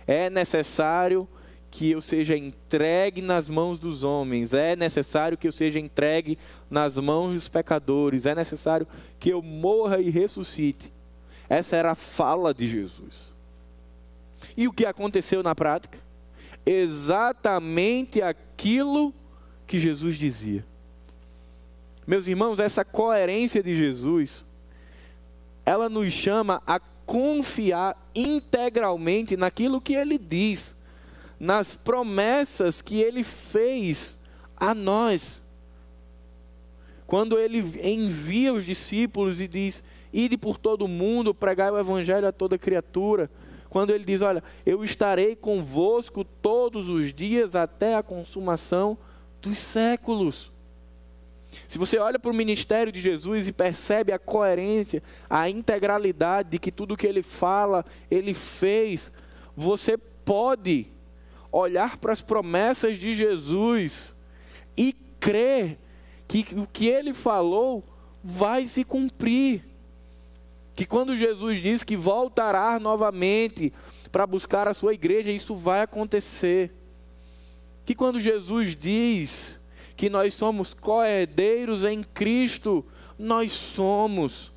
[0.06, 1.28] É necessário
[1.76, 6.38] que eu seja entregue nas mãos dos homens, é necessário que eu seja entregue
[6.70, 8.86] nas mãos dos pecadores, é necessário
[9.20, 10.90] que eu morra e ressuscite.
[11.50, 13.34] Essa era a fala de Jesus.
[14.56, 15.98] E o que aconteceu na prática?
[16.64, 19.12] Exatamente aquilo
[19.66, 20.64] que Jesus dizia.
[22.06, 24.46] Meus irmãos, essa coerência de Jesus,
[25.66, 30.75] ela nos chama a confiar integralmente naquilo que ele diz,
[31.38, 34.18] nas promessas que ele fez
[34.56, 35.42] a nós.
[37.06, 42.26] Quando ele envia os discípulos e diz: Ide por todo o mundo, pregai o evangelho
[42.26, 43.30] a toda criatura
[43.76, 48.96] quando ele diz: Olha, eu estarei convosco todos os dias até a consumação
[49.42, 50.50] dos séculos.
[51.68, 56.58] Se você olha para o ministério de Jesus e percebe a coerência, a integralidade de
[56.58, 59.12] que tudo que ele fala, ele fez,
[59.54, 60.86] você pode
[61.56, 64.14] olhar para as promessas de Jesus
[64.76, 65.78] e crer
[66.28, 67.84] que o que ele falou
[68.22, 69.64] vai se cumprir
[70.76, 73.72] que quando Jesus diz que voltará novamente
[74.12, 76.70] para buscar a sua igreja, isso vai acontecer.
[77.86, 79.58] Que quando Jesus diz
[79.96, 82.84] que nós somos coerdeiros em Cristo,
[83.18, 84.52] nós somos.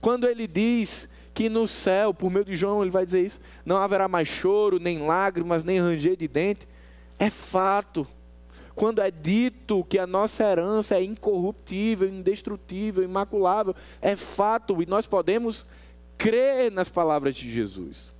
[0.00, 1.06] Quando ele diz
[1.38, 4.80] que no céu, por meio de João, ele vai dizer isso, não haverá mais choro,
[4.80, 6.66] nem lágrimas, nem ranger de dente,
[7.16, 8.04] é fato
[8.74, 13.72] quando é dito que a nossa herança é incorruptível, indestrutível, imaculável,
[14.02, 15.64] é fato e nós podemos
[16.16, 18.12] crer nas palavras de Jesus.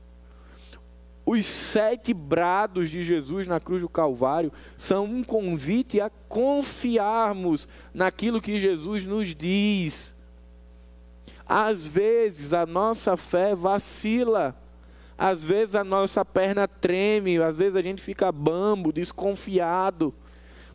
[1.27, 8.41] Os sete brados de Jesus na cruz do Calvário são um convite a confiarmos naquilo
[8.41, 10.17] que Jesus nos diz.
[11.49, 14.55] Às vezes a nossa fé vacila,
[15.17, 20.15] às vezes a nossa perna treme, às vezes a gente fica bambo, desconfiado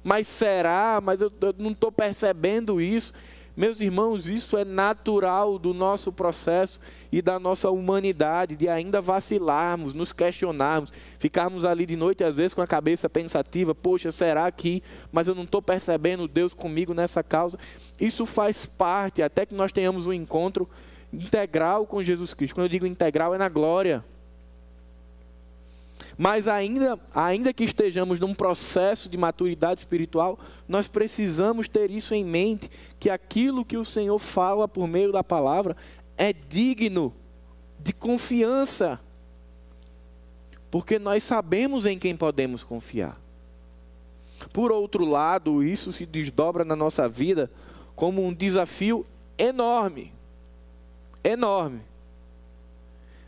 [0.03, 0.99] mas será?
[1.01, 3.13] Mas eu, eu não estou percebendo isso.
[3.55, 6.79] Meus irmãos, isso é natural do nosso processo
[7.11, 12.55] e da nossa humanidade, de ainda vacilarmos, nos questionarmos, ficarmos ali de noite, às vezes
[12.55, 14.81] com a cabeça pensativa: poxa, será que?
[15.11, 17.59] Mas eu não estou percebendo Deus comigo nessa causa.
[18.01, 20.67] Isso faz parte, até que nós tenhamos um encontro
[21.11, 22.55] integral com Jesus Cristo.
[22.55, 24.03] Quando eu digo integral, é na glória.
[26.17, 32.23] Mas ainda, ainda que estejamos num processo de maturidade espiritual, nós precisamos ter isso em
[32.23, 35.75] mente, que aquilo que o Senhor fala por meio da palavra
[36.15, 37.13] é digno
[37.79, 38.99] de confiança.
[40.69, 43.19] Porque nós sabemos em quem podemos confiar.
[44.51, 47.49] Por outro lado, isso se desdobra na nossa vida
[47.95, 49.05] como um desafio
[49.37, 50.11] enorme.
[51.23, 51.81] Enorme.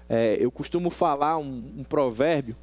[0.07, 2.55] É, eu costumo falar um, um provérbio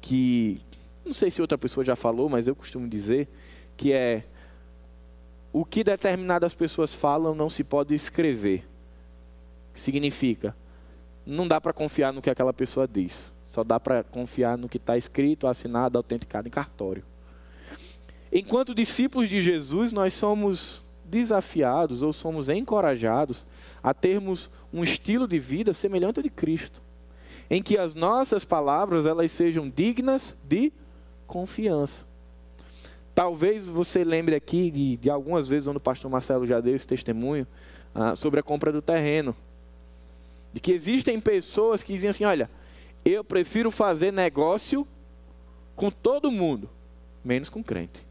[0.00, 0.60] que,
[1.04, 3.28] não sei se outra pessoa já falou, mas eu costumo dizer,
[3.76, 4.24] que é
[5.52, 8.66] o que determinadas pessoas falam não se pode escrever.
[9.72, 10.54] Significa,
[11.24, 13.32] não dá para confiar no que aquela pessoa diz.
[13.44, 17.02] Só dá para confiar no que está escrito, assinado, autenticado em cartório.
[18.30, 23.46] Enquanto discípulos de Jesus, nós somos desafiados ou somos encorajados
[23.82, 26.82] a termos um estilo de vida semelhante ao de Cristo,
[27.50, 30.72] em que as nossas palavras elas sejam dignas de
[31.26, 32.06] confiança.
[33.14, 36.86] Talvez você lembre aqui de, de algumas vezes onde o pastor Marcelo já deu esse
[36.86, 37.46] testemunho
[37.94, 39.34] ah, sobre a compra do terreno,
[40.52, 42.48] de que existem pessoas que dizem assim, olha,
[43.04, 44.86] eu prefiro fazer negócio
[45.74, 46.68] com todo mundo,
[47.24, 48.06] menos com crente.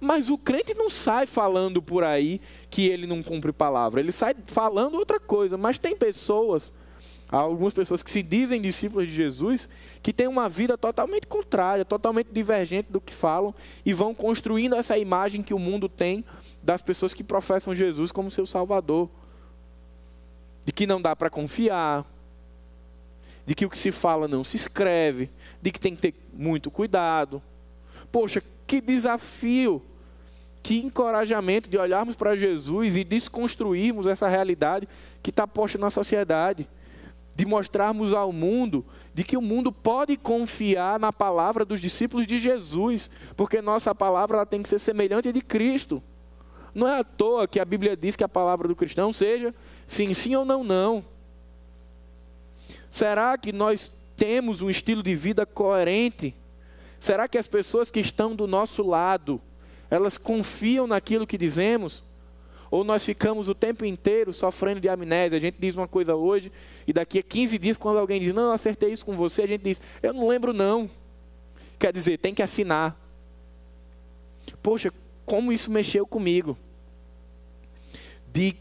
[0.00, 4.00] Mas o crente não sai falando por aí que ele não cumpre palavra.
[4.00, 5.56] Ele sai falando outra coisa.
[5.56, 6.72] Mas tem pessoas,
[7.40, 9.68] algumas pessoas que se dizem discípulos de Jesus,
[10.02, 14.96] que têm uma vida totalmente contrária, totalmente divergente do que falam e vão construindo essa
[14.96, 16.24] imagem que o mundo tem
[16.62, 19.10] das pessoas que professam Jesus como seu Salvador.
[20.64, 22.06] De que não dá para confiar,
[23.46, 26.70] de que o que se fala não se escreve, de que tem que ter muito
[26.70, 27.42] cuidado.
[28.10, 29.82] Poxa, que desafio
[30.62, 34.88] que encorajamento de olharmos para Jesus e desconstruirmos essa realidade
[35.22, 36.66] que está posta na sociedade.
[37.34, 42.38] De mostrarmos ao mundo de que o mundo pode confiar na palavra dos discípulos de
[42.38, 46.02] Jesus, porque nossa palavra ela tem que ser semelhante à de Cristo.
[46.74, 49.54] Não é à toa que a Bíblia diz que a palavra do cristão seja
[49.86, 51.04] sim, sim ou não, não.
[52.90, 56.34] Será que nós temos um estilo de vida coerente?
[56.98, 59.40] Será que as pessoas que estão do nosso lado,
[59.88, 62.02] elas confiam naquilo que dizemos?
[62.70, 65.38] Ou nós ficamos o tempo inteiro sofrendo de amnésia?
[65.38, 66.50] A gente diz uma coisa hoje
[66.86, 69.46] e daqui a 15 dias, quando alguém diz, não, eu acertei isso com você, a
[69.46, 70.88] gente diz, eu não lembro não.
[71.78, 72.98] Quer dizer, tem que assinar.
[74.62, 74.92] Poxa,
[75.24, 76.56] como isso mexeu comigo?
[78.32, 78.56] De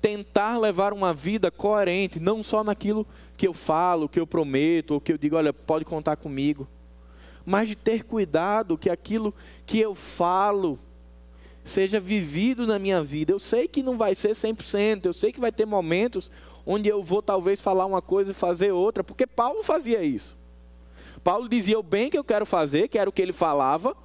[0.00, 5.00] tentar levar uma vida coerente, não só naquilo que eu falo, que eu prometo, ou
[5.00, 6.68] que eu digo, olha, pode contar comigo
[7.46, 9.32] mas de ter cuidado que aquilo
[9.64, 10.76] que eu falo
[11.66, 13.32] seja vivido na minha vida.
[13.32, 16.30] Eu sei que não vai ser 100%, eu sei que vai ter momentos
[16.64, 20.38] onde eu vou talvez falar uma coisa e fazer outra, porque Paulo fazia isso.
[21.22, 23.96] Paulo dizia o bem que eu quero fazer, que era o que ele falava,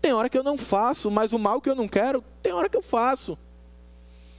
[0.00, 2.68] tem hora que eu não faço, mas o mal que eu não quero, tem hora
[2.68, 3.36] que eu faço.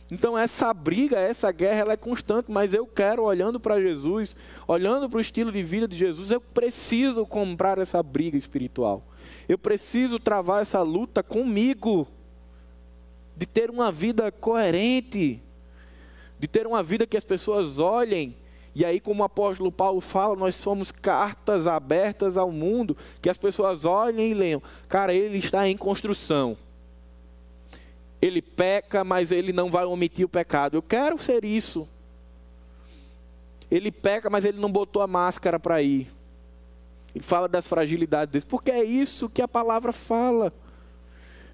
[0.10, 4.36] Então essa briga, essa guerra, ela é constante, mas eu quero, olhando para Jesus,
[4.68, 9.06] olhando para o estilo de vida de Jesus, eu preciso comprar essa briga espiritual.
[9.48, 12.08] Eu preciso travar essa luta comigo,
[13.42, 15.42] de ter uma vida coerente,
[16.40, 18.36] de ter uma vida que as pessoas olhem.
[18.74, 23.38] E aí, como o apóstolo Paulo fala, nós somos cartas abertas ao mundo, que as
[23.38, 24.62] pessoas olhem e leiam.
[24.88, 26.56] Cara, ele está em construção
[28.22, 30.78] ele peca, mas ele não vai omitir o pecado.
[30.78, 31.88] Eu quero ser isso.
[33.70, 36.12] Ele peca, mas ele não botou a máscara para ir.
[37.16, 40.54] Ele fala das fragilidades dele, porque é isso que a palavra fala.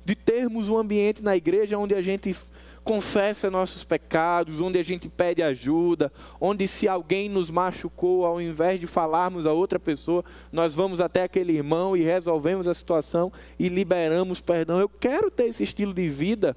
[0.08, 2.34] De termos um ambiente na igreja onde a gente
[2.82, 8.80] confessa nossos pecados, onde a gente pede ajuda, onde se alguém nos machucou, ao invés
[8.80, 13.68] de falarmos a outra pessoa, nós vamos até aquele irmão e resolvemos a situação e
[13.68, 14.80] liberamos perdão.
[14.80, 16.56] Eu quero ter esse estilo de vida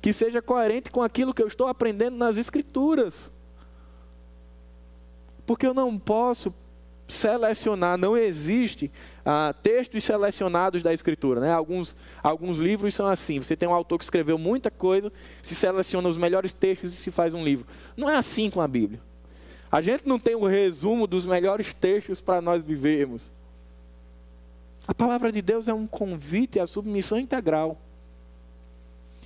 [0.00, 3.30] que seja coerente com aquilo que eu estou aprendendo nas Escrituras.
[5.44, 6.50] Porque eu não posso
[7.10, 8.90] selecionar, não existe
[9.24, 11.40] ah, textos selecionados da Escritura.
[11.40, 11.52] Né?
[11.52, 15.12] Alguns, alguns livros são assim: você tem um autor que escreveu muita coisa,
[15.42, 17.66] se seleciona os melhores textos e se faz um livro.
[17.96, 19.00] Não é assim com a Bíblia.
[19.70, 23.30] A gente não tem o um resumo dos melhores textos para nós vivermos.
[24.86, 27.78] A palavra de Deus é um convite à submissão integral.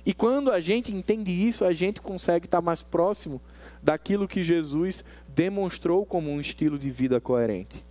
[0.05, 3.41] E quando a gente entende isso, a gente consegue estar mais próximo
[3.81, 5.03] daquilo que Jesus
[5.35, 7.83] demonstrou como um estilo de vida coerente.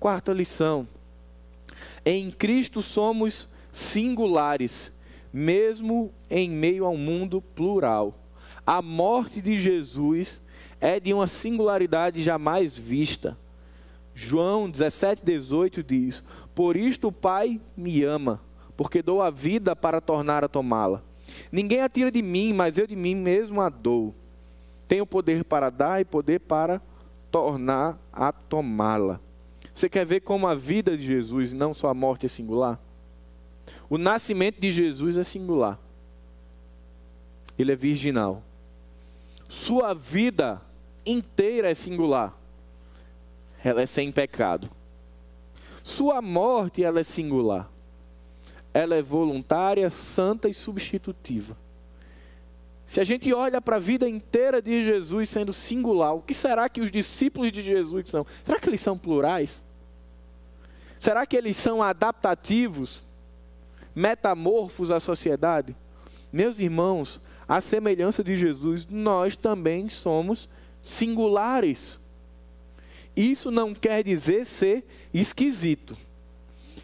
[0.00, 0.88] Quarta lição:
[2.04, 4.90] em Cristo somos singulares,
[5.32, 8.18] mesmo em meio a um mundo plural.
[8.66, 10.40] A morte de Jesus
[10.80, 13.38] é de uma singularidade jamais vista.
[14.14, 16.22] João 17, 18 diz:
[16.54, 18.40] Por isto o Pai me ama,
[18.76, 21.02] porque dou a vida para tornar a tomá-la.
[21.50, 24.14] Ninguém a tira de mim, mas eu de mim mesmo a dou.
[24.86, 26.80] Tenho poder para dar e poder para
[27.30, 29.20] tornar a tomá-la.
[29.74, 32.78] Você quer ver como a vida de Jesus, não só a morte, é singular?
[33.88, 35.78] O nascimento de Jesus é singular.
[37.58, 38.42] Ele é virginal.
[39.48, 40.60] Sua vida
[41.06, 42.36] inteira é singular.
[43.64, 44.70] Ela é sem pecado.
[45.82, 47.70] Sua morte ela é singular.
[48.74, 51.56] Ela é voluntária, santa e substitutiva.
[52.86, 56.68] Se a gente olha para a vida inteira de Jesus sendo singular, o que será
[56.68, 58.26] que os discípulos de Jesus são?
[58.44, 59.64] Será que eles são plurais?
[60.98, 63.02] Será que eles são adaptativos,
[63.94, 65.74] metamorfos à sociedade?
[66.32, 70.48] Meus irmãos, à semelhança de Jesus, nós também somos
[70.82, 71.98] singulares.
[73.16, 75.96] Isso não quer dizer ser esquisito.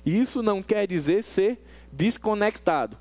[0.04, 1.58] Isso não quer dizer ser
[1.92, 2.98] desconectado.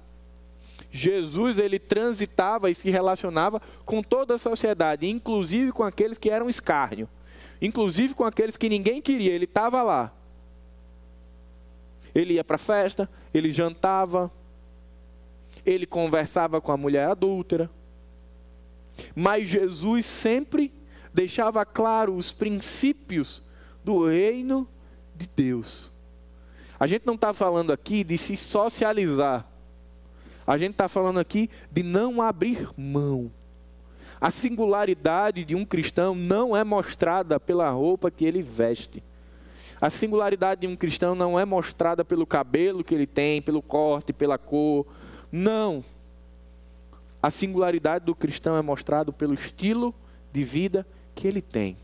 [0.98, 6.50] Jesus ele transitava e se relacionava com toda a sociedade, inclusive com aqueles que eram
[6.50, 7.08] escárnio,
[7.62, 10.12] inclusive com aqueles que ninguém queria, ele estava lá.
[12.16, 14.32] Ele ia para a festa, ele jantava,
[15.64, 17.70] ele conversava com a mulher adúltera.
[19.16, 20.74] Mas Jesus sempre
[21.14, 23.44] deixava claro os princípios
[23.84, 24.68] do reino
[25.16, 25.92] de Deus.
[26.80, 29.48] A gente não está falando aqui de se socializar.
[30.48, 33.30] A gente está falando aqui de não abrir mão.
[34.20, 39.04] A singularidade de um cristão não é mostrada pela roupa que ele veste.
[39.80, 44.14] A singularidade de um cristão não é mostrada pelo cabelo que ele tem, pelo corte,
[44.14, 44.88] pela cor.
[45.30, 45.84] Não.
[47.22, 49.94] A singularidade do cristão é mostrada pelo estilo
[50.32, 51.76] de vida que ele tem.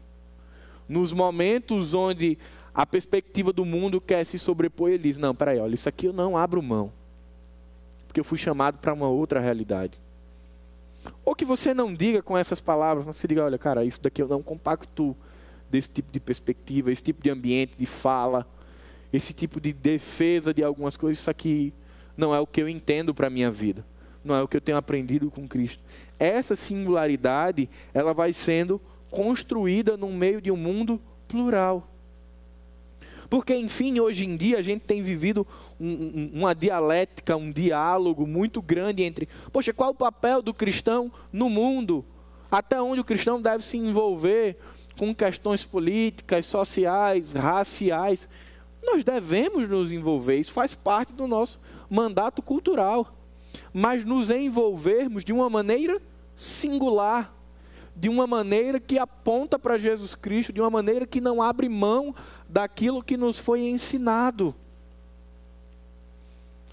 [0.87, 2.37] Nos momentos onde
[2.73, 6.13] a perspectiva do mundo quer se sobrepor, ele diz: Não, peraí, olha, isso aqui eu
[6.13, 7.02] não abro mão
[8.13, 9.99] porque eu fui chamado para uma outra realidade.
[11.25, 14.21] Ou que você não diga com essas palavras, mas você diga, olha, cara, isso daqui
[14.21, 15.17] eu não compacto
[15.67, 18.47] desse tipo de perspectiva, esse tipo de ambiente de fala,
[19.11, 21.73] esse tipo de defesa de algumas coisas, isso aqui
[22.15, 23.83] não é o que eu entendo para a minha vida,
[24.23, 25.81] não é o que eu tenho aprendido com Cristo.
[26.19, 31.89] Essa singularidade, ela vai sendo construída no meio de um mundo plural.
[33.33, 35.47] Porque, enfim, hoje em dia a gente tem vivido
[35.79, 41.11] um, um, uma dialética, um diálogo muito grande entre, poxa, qual o papel do cristão
[41.31, 42.05] no mundo?
[42.51, 44.55] Até onde o cristão deve se envolver
[44.99, 48.29] com questões políticas, sociais, raciais?
[48.83, 51.59] Nós devemos nos envolver, isso faz parte do nosso
[51.89, 53.17] mandato cultural.
[53.73, 55.99] Mas nos envolvermos de uma maneira
[56.35, 57.33] singular,
[57.95, 62.13] de uma maneira que aponta para Jesus Cristo, de uma maneira que não abre mão
[62.53, 64.53] daquilo que nos foi ensinado.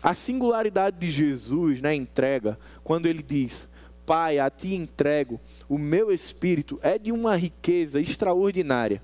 [0.03, 3.67] A singularidade de Jesus na entrega, quando ele diz:
[4.05, 9.03] Pai, a ti entrego o meu espírito, é de uma riqueza extraordinária.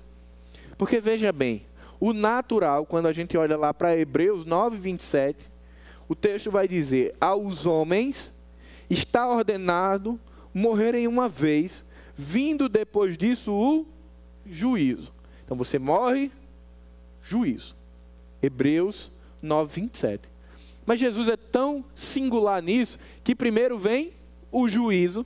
[0.77, 1.65] Porque veja bem,
[1.99, 5.49] o natural, quando a gente olha lá para Hebreus 9, 27,
[6.07, 8.31] o texto vai dizer: Aos homens
[8.87, 10.19] está ordenado
[10.53, 11.83] morrerem uma vez,
[12.15, 13.85] vindo depois disso o
[14.45, 15.11] juízo.
[15.43, 16.31] Então você morre,
[17.27, 17.75] juízo.
[18.41, 19.11] Hebreus
[19.41, 20.29] 9, 27.
[20.85, 24.13] Mas Jesus é tão singular nisso que primeiro vem
[24.51, 25.25] o juízo.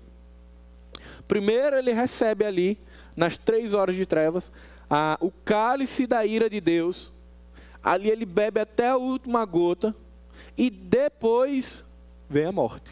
[1.28, 2.78] Primeiro ele recebe ali,
[3.16, 4.52] nas três horas de trevas,
[4.90, 7.12] a, o cálice da ira de Deus.
[7.84, 9.96] Ali ele bebe até a última gota.
[10.58, 11.86] E depois
[12.30, 12.92] vem a morte.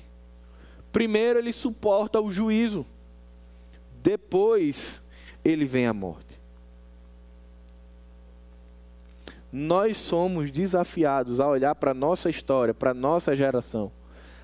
[0.91, 2.85] Primeiro ele suporta o juízo
[4.01, 5.01] depois
[5.43, 6.28] ele vem a morte.
[9.51, 13.91] Nós somos desafiados a olhar para a nossa história, para a nossa geração,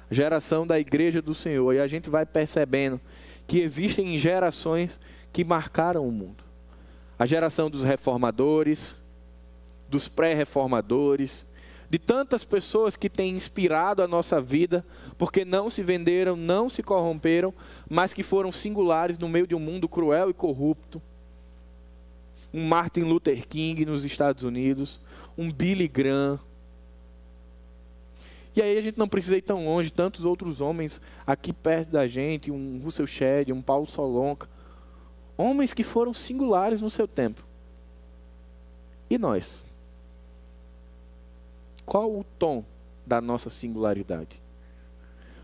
[0.10, 3.00] geração da igreja do Senhor, e a gente vai percebendo
[3.46, 5.00] que existem gerações
[5.32, 6.44] que marcaram o mundo.
[7.20, 8.96] A geração dos reformadores,
[9.88, 11.46] dos pré-reformadores,
[11.90, 14.86] de tantas pessoas que têm inspirado a nossa vida,
[15.18, 17.54] porque não se venderam, não se corromperam,
[17.90, 21.02] mas que foram singulares no meio de um mundo cruel e corrupto.
[22.56, 25.02] Um Martin Luther King nos Estados Unidos,
[25.38, 26.40] um Billy Graham.
[28.56, 32.08] E aí a gente não precisa ir tão longe, tantos outros homens aqui perto da
[32.08, 34.48] gente, um Russell Shedd, um Paulo Solonca,
[35.38, 37.46] homens que foram singulares no seu tempo.
[39.10, 39.66] E nós?
[41.86, 42.64] Qual o tom
[43.06, 44.42] da nossa singularidade?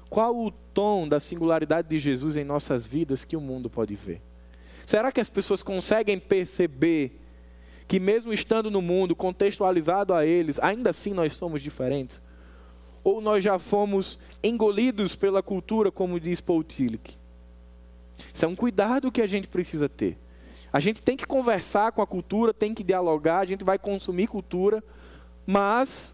[0.10, 4.22] Qual o tom da singularidade de Jesus em nossas vidas que o mundo pode ver?
[4.92, 7.18] Será que as pessoas conseguem perceber
[7.88, 12.22] que mesmo estando no mundo, contextualizado a eles, ainda assim nós somos diferentes?
[13.02, 17.18] Ou nós já fomos engolidos pela cultura, como diz Paul Tillich?
[18.34, 20.18] Isso é um cuidado que a gente precisa ter.
[20.74, 24.28] A gente tem que conversar com a cultura, tem que dialogar, a gente vai consumir
[24.28, 24.84] cultura,
[25.48, 26.14] mas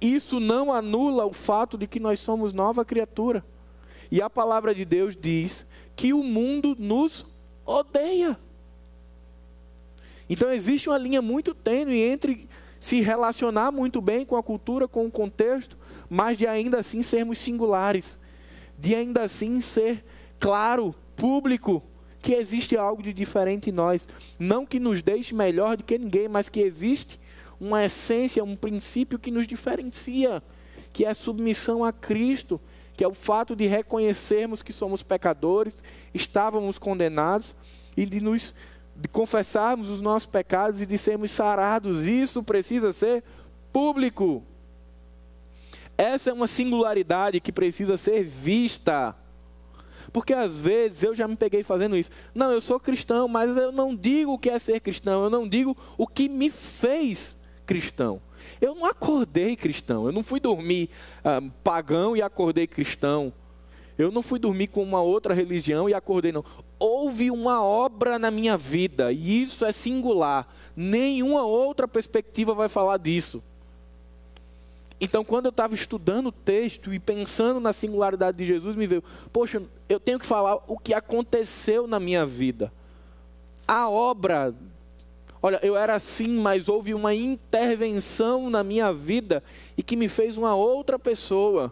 [0.00, 3.44] isso não anula o fato de que nós somos nova criatura.
[4.10, 7.26] E a palavra de Deus diz que o mundo nos
[7.64, 8.38] odeia.
[10.28, 12.48] Então existe uma linha muito tênue entre
[12.80, 15.76] se relacionar muito bem com a cultura, com o contexto,
[16.08, 18.18] mas de ainda assim sermos singulares,
[18.78, 20.04] de ainda assim ser
[20.38, 21.82] claro, público,
[22.20, 24.08] que existe algo de diferente em nós.
[24.38, 27.20] Não que nos deixe melhor do que ninguém, mas que existe
[27.60, 30.42] uma essência, um princípio que nos diferencia,
[30.92, 32.60] que é a submissão a Cristo,
[32.96, 35.82] que é o fato de reconhecermos que somos pecadores,
[36.12, 37.56] estávamos condenados
[37.96, 38.54] e de nos
[38.96, 42.06] de confessarmos os nossos pecados e de sermos sarados.
[42.06, 43.24] Isso precisa ser
[43.72, 44.44] público.
[45.98, 49.16] Essa é uma singularidade que precisa ser vista.
[50.12, 52.10] Porque às vezes eu já me peguei fazendo isso.
[52.32, 55.48] Não, eu sou cristão, mas eu não digo o que é ser cristão, eu não
[55.48, 57.36] digo o que me fez
[57.66, 58.20] cristão.
[58.60, 60.90] Eu não acordei cristão, eu não fui dormir
[61.24, 63.32] ah, pagão e acordei cristão.
[63.96, 66.44] Eu não fui dormir com uma outra religião e acordei, não.
[66.78, 70.48] Houve uma obra na minha vida, e isso é singular.
[70.74, 73.42] Nenhuma outra perspectiva vai falar disso.
[75.00, 79.02] Então, quando eu estava estudando o texto e pensando na singularidade de Jesus, me veio,
[79.32, 82.72] poxa, eu tenho que falar o que aconteceu na minha vida.
[83.66, 84.54] A obra.
[85.44, 89.44] Olha, eu era assim, mas houve uma intervenção na minha vida
[89.76, 91.70] e que me fez uma outra pessoa.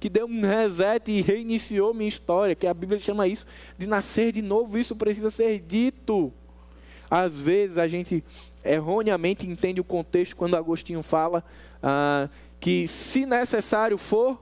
[0.00, 3.46] Que deu um reset e reiniciou minha história, que a Bíblia chama isso
[3.78, 4.76] de nascer de novo.
[4.76, 6.32] Isso precisa ser dito.
[7.08, 8.24] Às vezes a gente
[8.64, 11.44] erroneamente entende o contexto quando Agostinho fala
[11.80, 12.28] ah,
[12.58, 14.36] que, se necessário for,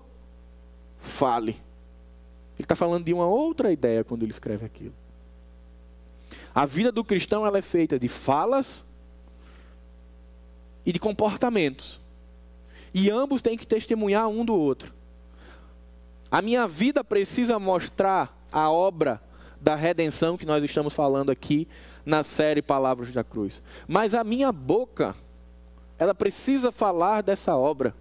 [0.98, 1.50] fale.
[2.54, 4.94] Ele está falando de uma outra ideia quando ele escreve aquilo.
[6.56, 8.82] A vida do cristão ela é feita de falas
[10.86, 12.00] e de comportamentos.
[12.94, 14.94] E ambos têm que testemunhar um do outro.
[16.30, 19.20] A minha vida precisa mostrar a obra
[19.60, 21.68] da redenção que nós estamos falando aqui
[22.06, 23.62] na série Palavras da Cruz.
[23.86, 25.14] Mas a minha boca,
[25.98, 27.94] ela precisa falar dessa obra.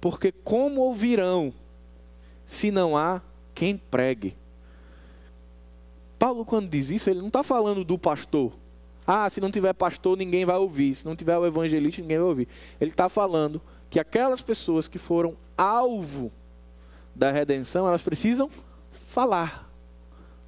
[0.00, 1.52] Porque como ouvirão
[2.46, 3.20] se não há
[3.54, 4.34] quem pregue?
[6.24, 8.50] Paulo, quando diz isso, ele não está falando do pastor.
[9.06, 10.94] Ah, se não tiver pastor, ninguém vai ouvir.
[10.94, 12.48] Se não tiver o evangelista, ninguém vai ouvir.
[12.80, 13.60] Ele está falando
[13.90, 16.32] que aquelas pessoas que foram alvo
[17.14, 18.48] da redenção, elas precisam
[18.90, 19.70] falar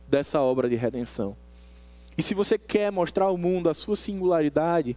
[0.08, 1.36] dessa obra de redenção.
[2.16, 4.96] E se você quer mostrar ao mundo a sua singularidade,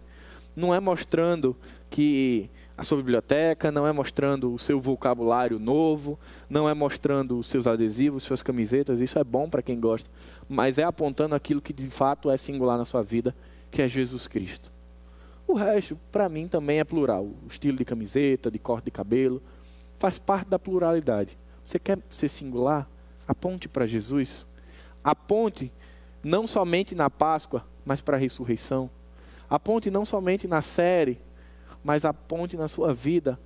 [0.56, 1.54] não é mostrando
[1.90, 2.48] que
[2.80, 6.18] a sua biblioteca, não é mostrando o seu vocabulário novo,
[6.48, 10.08] não é mostrando os seus adesivos, suas camisetas, isso é bom para quem gosta,
[10.48, 13.36] mas é apontando aquilo que de fato é singular na sua vida,
[13.70, 14.72] que é Jesus Cristo.
[15.46, 17.24] O resto, para mim, também é plural.
[17.24, 19.42] O estilo de camiseta, de corte de cabelo,
[19.98, 21.36] faz parte da pluralidade.
[21.66, 22.88] Você quer ser singular?
[23.28, 24.46] Aponte para Jesus.
[25.04, 25.70] Aponte
[26.24, 28.88] não somente na Páscoa, mas para a ressurreição.
[29.50, 31.20] Aponte não somente na série,
[31.82, 33.38] mas aponte na sua vida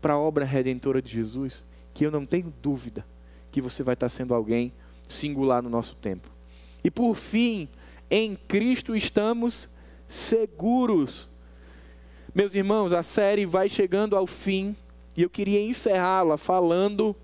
[0.00, 3.06] para a obra redentora de Jesus, que eu não tenho dúvida
[3.50, 4.72] que você vai estar sendo alguém
[5.08, 6.28] singular no nosso tempo.
[6.82, 7.68] E por fim,
[8.10, 9.68] em Cristo estamos
[10.08, 11.28] seguros.
[12.34, 14.76] Meus irmãos, a série vai chegando ao fim
[15.16, 17.14] e eu queria encerrá-la falando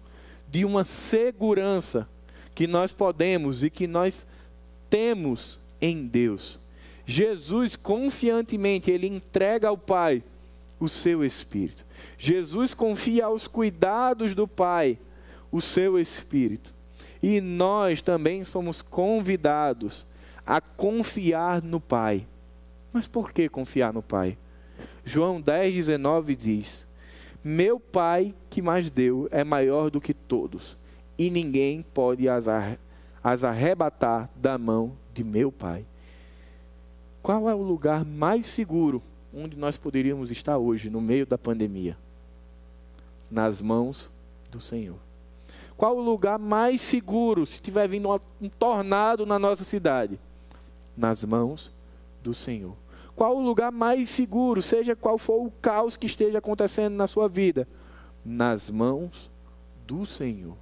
[0.48, 2.08] de uma segurança
[2.54, 4.26] que nós podemos e que nós
[4.88, 6.58] temos em Deus.
[7.06, 10.22] Jesus confiantemente ele entrega ao Pai
[10.80, 11.84] o seu espírito.
[12.18, 14.98] Jesus confia aos cuidados do Pai
[15.52, 16.74] o seu espírito.
[17.22, 20.06] E nós também somos convidados
[20.46, 22.26] a confiar no Pai.
[22.92, 24.38] Mas por que confiar no Pai?
[25.04, 26.86] João 10, 19 diz:
[27.44, 30.76] Meu Pai que mais deu é maior do que todos,
[31.18, 35.84] e ninguém pode as arrebatar da mão de meu Pai.
[37.22, 39.02] Qual é o lugar mais seguro
[39.34, 41.96] onde nós poderíamos estar hoje, no meio da pandemia?
[43.30, 44.10] Nas mãos
[44.50, 44.98] do Senhor.
[45.76, 48.08] Qual o lugar mais seguro se tiver vindo
[48.40, 50.18] um tornado na nossa cidade?
[50.96, 51.72] Nas mãos
[52.22, 52.74] do Senhor.
[53.16, 57.28] Qual o lugar mais seguro, seja qual for o caos que esteja acontecendo na sua
[57.28, 57.66] vida?
[58.24, 59.30] Nas mãos
[59.86, 60.56] do Senhor.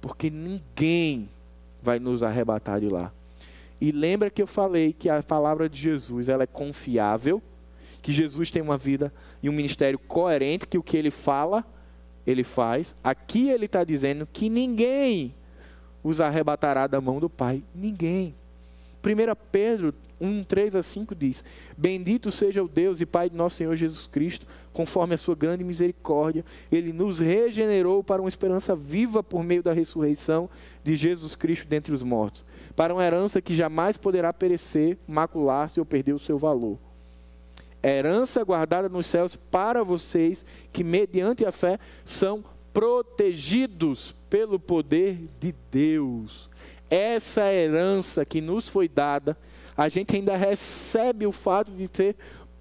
[0.00, 1.28] Porque ninguém
[1.82, 3.12] vai nos arrebatar de lá.
[3.80, 7.42] E lembra que eu falei que a palavra de Jesus ela é confiável,
[8.04, 9.10] que Jesus tem uma vida
[9.42, 11.64] e um ministério coerente, que o que ele fala,
[12.26, 12.94] ele faz.
[13.02, 15.34] Aqui ele está dizendo que ninguém
[16.02, 17.64] os arrebatará da mão do Pai.
[17.74, 18.34] Ninguém.
[19.02, 21.42] 1 Pedro 1, 3 a 5 diz:
[21.78, 25.64] Bendito seja o Deus e Pai de nosso Senhor Jesus Cristo, conforme a sua grande
[25.64, 30.50] misericórdia, ele nos regenerou para uma esperança viva por meio da ressurreição
[30.82, 32.44] de Jesus Cristo dentre os mortos,
[32.76, 36.78] para uma herança que jamais poderá perecer, macular-se ou perder o seu valor.
[37.84, 45.54] Herança guardada nos céus para vocês que, mediante a fé, são protegidos pelo poder de
[45.70, 46.48] Deus.
[46.88, 49.36] Essa herança que nos foi dada
[49.76, 52.16] a gente ainda recebe o fato de ser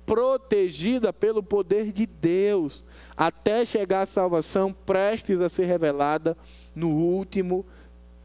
[0.05, 2.83] protegida pelo poder de Deus,
[3.15, 6.35] até chegar a salvação prestes a ser revelada
[6.75, 7.65] no último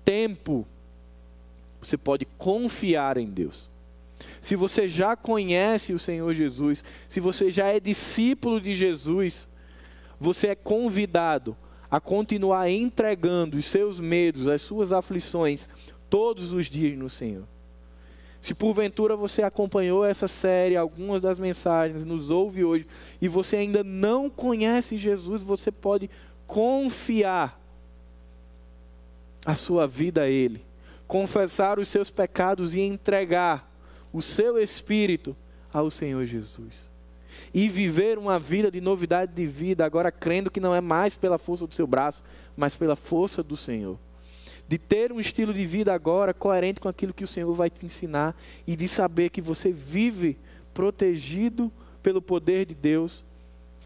[0.05, 0.67] tempo.
[1.81, 3.71] Você pode confiar em Deus.
[4.41, 9.49] Se você já conhece o Senhor Jesus, se você já é discípulo de Jesus,
[10.19, 11.57] você é convidado
[11.91, 15.69] a continuar entregando os seus medos, as suas aflições,
[16.11, 17.45] todos os dias no Senhor.
[18.41, 22.87] Se porventura você acompanhou essa série, algumas das mensagens, nos ouve hoje,
[23.21, 26.09] e você ainda não conhece Jesus, você pode
[26.47, 27.61] confiar
[29.45, 30.65] a sua vida a Ele,
[31.07, 33.68] confessar os seus pecados e entregar
[34.19, 35.37] o seu espírito
[35.73, 36.91] ao Senhor Jesus.
[37.55, 41.39] E viver uma vida de novidade de vida, agora crendo que não é mais pela
[41.39, 42.23] força do seu braço,
[42.57, 43.99] mas pela força do Senhor
[44.69, 47.87] de ter um estilo de vida agora coerente com aquilo que o Senhor vai te
[47.87, 50.37] ensinar e de saber que você vive
[50.75, 53.25] protegido pelo poder de Deus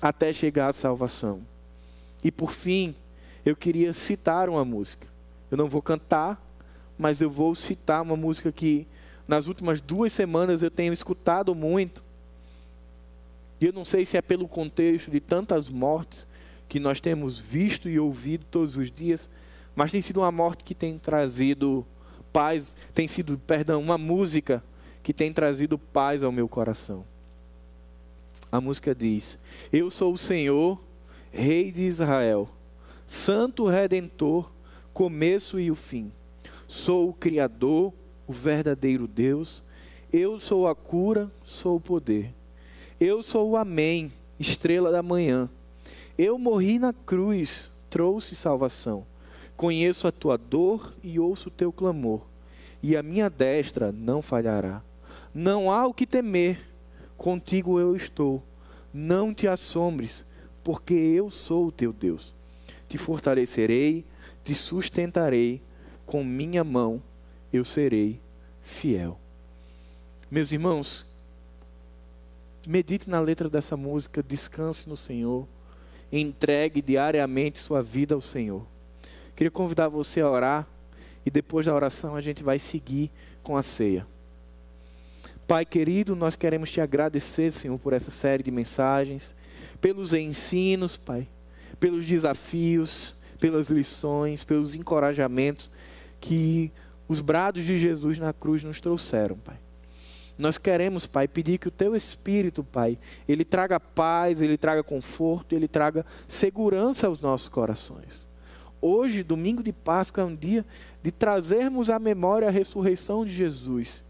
[0.01, 1.41] até chegar à salvação.
[2.24, 2.97] E por fim,
[3.47, 5.07] eu queria citar uma música.
[5.53, 6.45] Eu não vou cantar,
[6.99, 8.85] mas eu vou citar uma música que
[9.27, 12.03] nas últimas duas semanas eu tenho escutado muito.
[13.61, 16.27] E eu não sei se é pelo contexto de tantas mortes
[16.68, 19.31] que nós temos visto e ouvido todos os dias,
[19.75, 21.87] mas tem sido uma morte que tem trazido
[22.33, 24.64] paz, tem sido, perdão, uma música
[25.03, 27.05] que tem trazido paz ao meu coração.
[28.51, 29.39] A música diz:
[29.73, 30.81] Eu sou o Senhor,
[31.31, 32.49] Rei de Israel,
[33.07, 34.51] Santo Redentor,
[34.93, 36.12] começo e o fim.
[36.66, 37.93] Sou o Criador,
[38.27, 39.62] o verdadeiro Deus.
[40.12, 42.33] Eu sou a cura, sou o poder.
[43.01, 45.49] Eu sou o Amém, estrela da manhã.
[46.16, 49.07] Eu morri na cruz, trouxe salvação.
[49.57, 52.23] Conheço a tua dor e ouço o teu clamor,
[52.83, 54.83] e a minha destra não falhará.
[55.35, 56.61] Não há o que temer,
[57.16, 58.43] contigo eu estou.
[58.93, 60.25] Não te assombres,
[60.62, 62.35] porque eu sou o teu Deus.
[62.89, 64.05] Te fortalecerei,
[64.45, 65.62] te sustentarei,
[66.05, 67.03] com minha mão
[67.53, 68.21] eu serei
[68.63, 69.19] fiel.
[70.31, 71.07] Meus irmãos,
[72.67, 75.47] medite na letra dessa música, descanse no Senhor,
[76.11, 78.67] entregue diariamente sua vida ao Senhor.
[79.37, 80.67] Queria convidar você a orar
[81.25, 83.11] e depois da oração a gente vai seguir
[83.43, 84.07] com a ceia.
[85.47, 89.35] Pai querido, nós queremos te agradecer, Senhor, por essa série de mensagens,
[89.81, 91.29] pelos ensinos, Pai,
[91.79, 95.71] pelos desafios, pelas lições, pelos encorajamentos
[96.21, 96.71] que
[97.09, 99.59] os brados de Jesus na cruz nos trouxeram, Pai.
[100.39, 102.99] Nós queremos, Pai, pedir que o Teu Espírito, Pai,
[103.29, 108.33] ele traga paz, ele traga conforto, ele traga segurança aos nossos corações
[108.83, 110.67] hoje, domingo de Páscoa, é um dia
[111.01, 114.05] de trazermos à memória a ressurreição de Jesus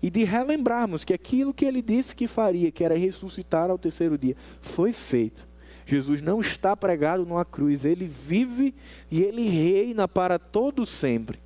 [0.00, 4.16] e de relembrarmos que aquilo que ele disse que faria, que era ressuscitar ao terceiro
[4.16, 5.48] dia, foi feito.
[5.84, 8.72] Jesus não está pregado numa cruz, ele vive
[9.10, 11.41] e ele reina para todo sempre.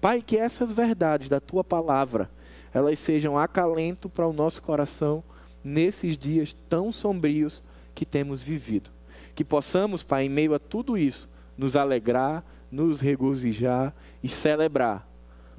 [0.00, 2.30] Pai, que essas verdades da tua palavra,
[2.72, 5.22] elas sejam acalento para o nosso coração
[5.64, 7.62] nesses dias tão sombrios
[7.94, 8.90] que temos vivido.
[9.34, 15.08] Que possamos, Pai, em meio a tudo isso, nos alegrar, nos regozijar e celebrar.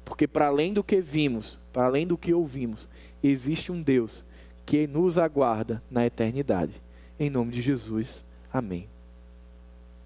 [0.05, 2.87] Porque para além do que vimos, para além do que ouvimos,
[3.21, 4.23] existe um Deus
[4.65, 6.81] que nos aguarda na eternidade.
[7.19, 8.23] Em nome de Jesus.
[8.51, 8.87] Amém.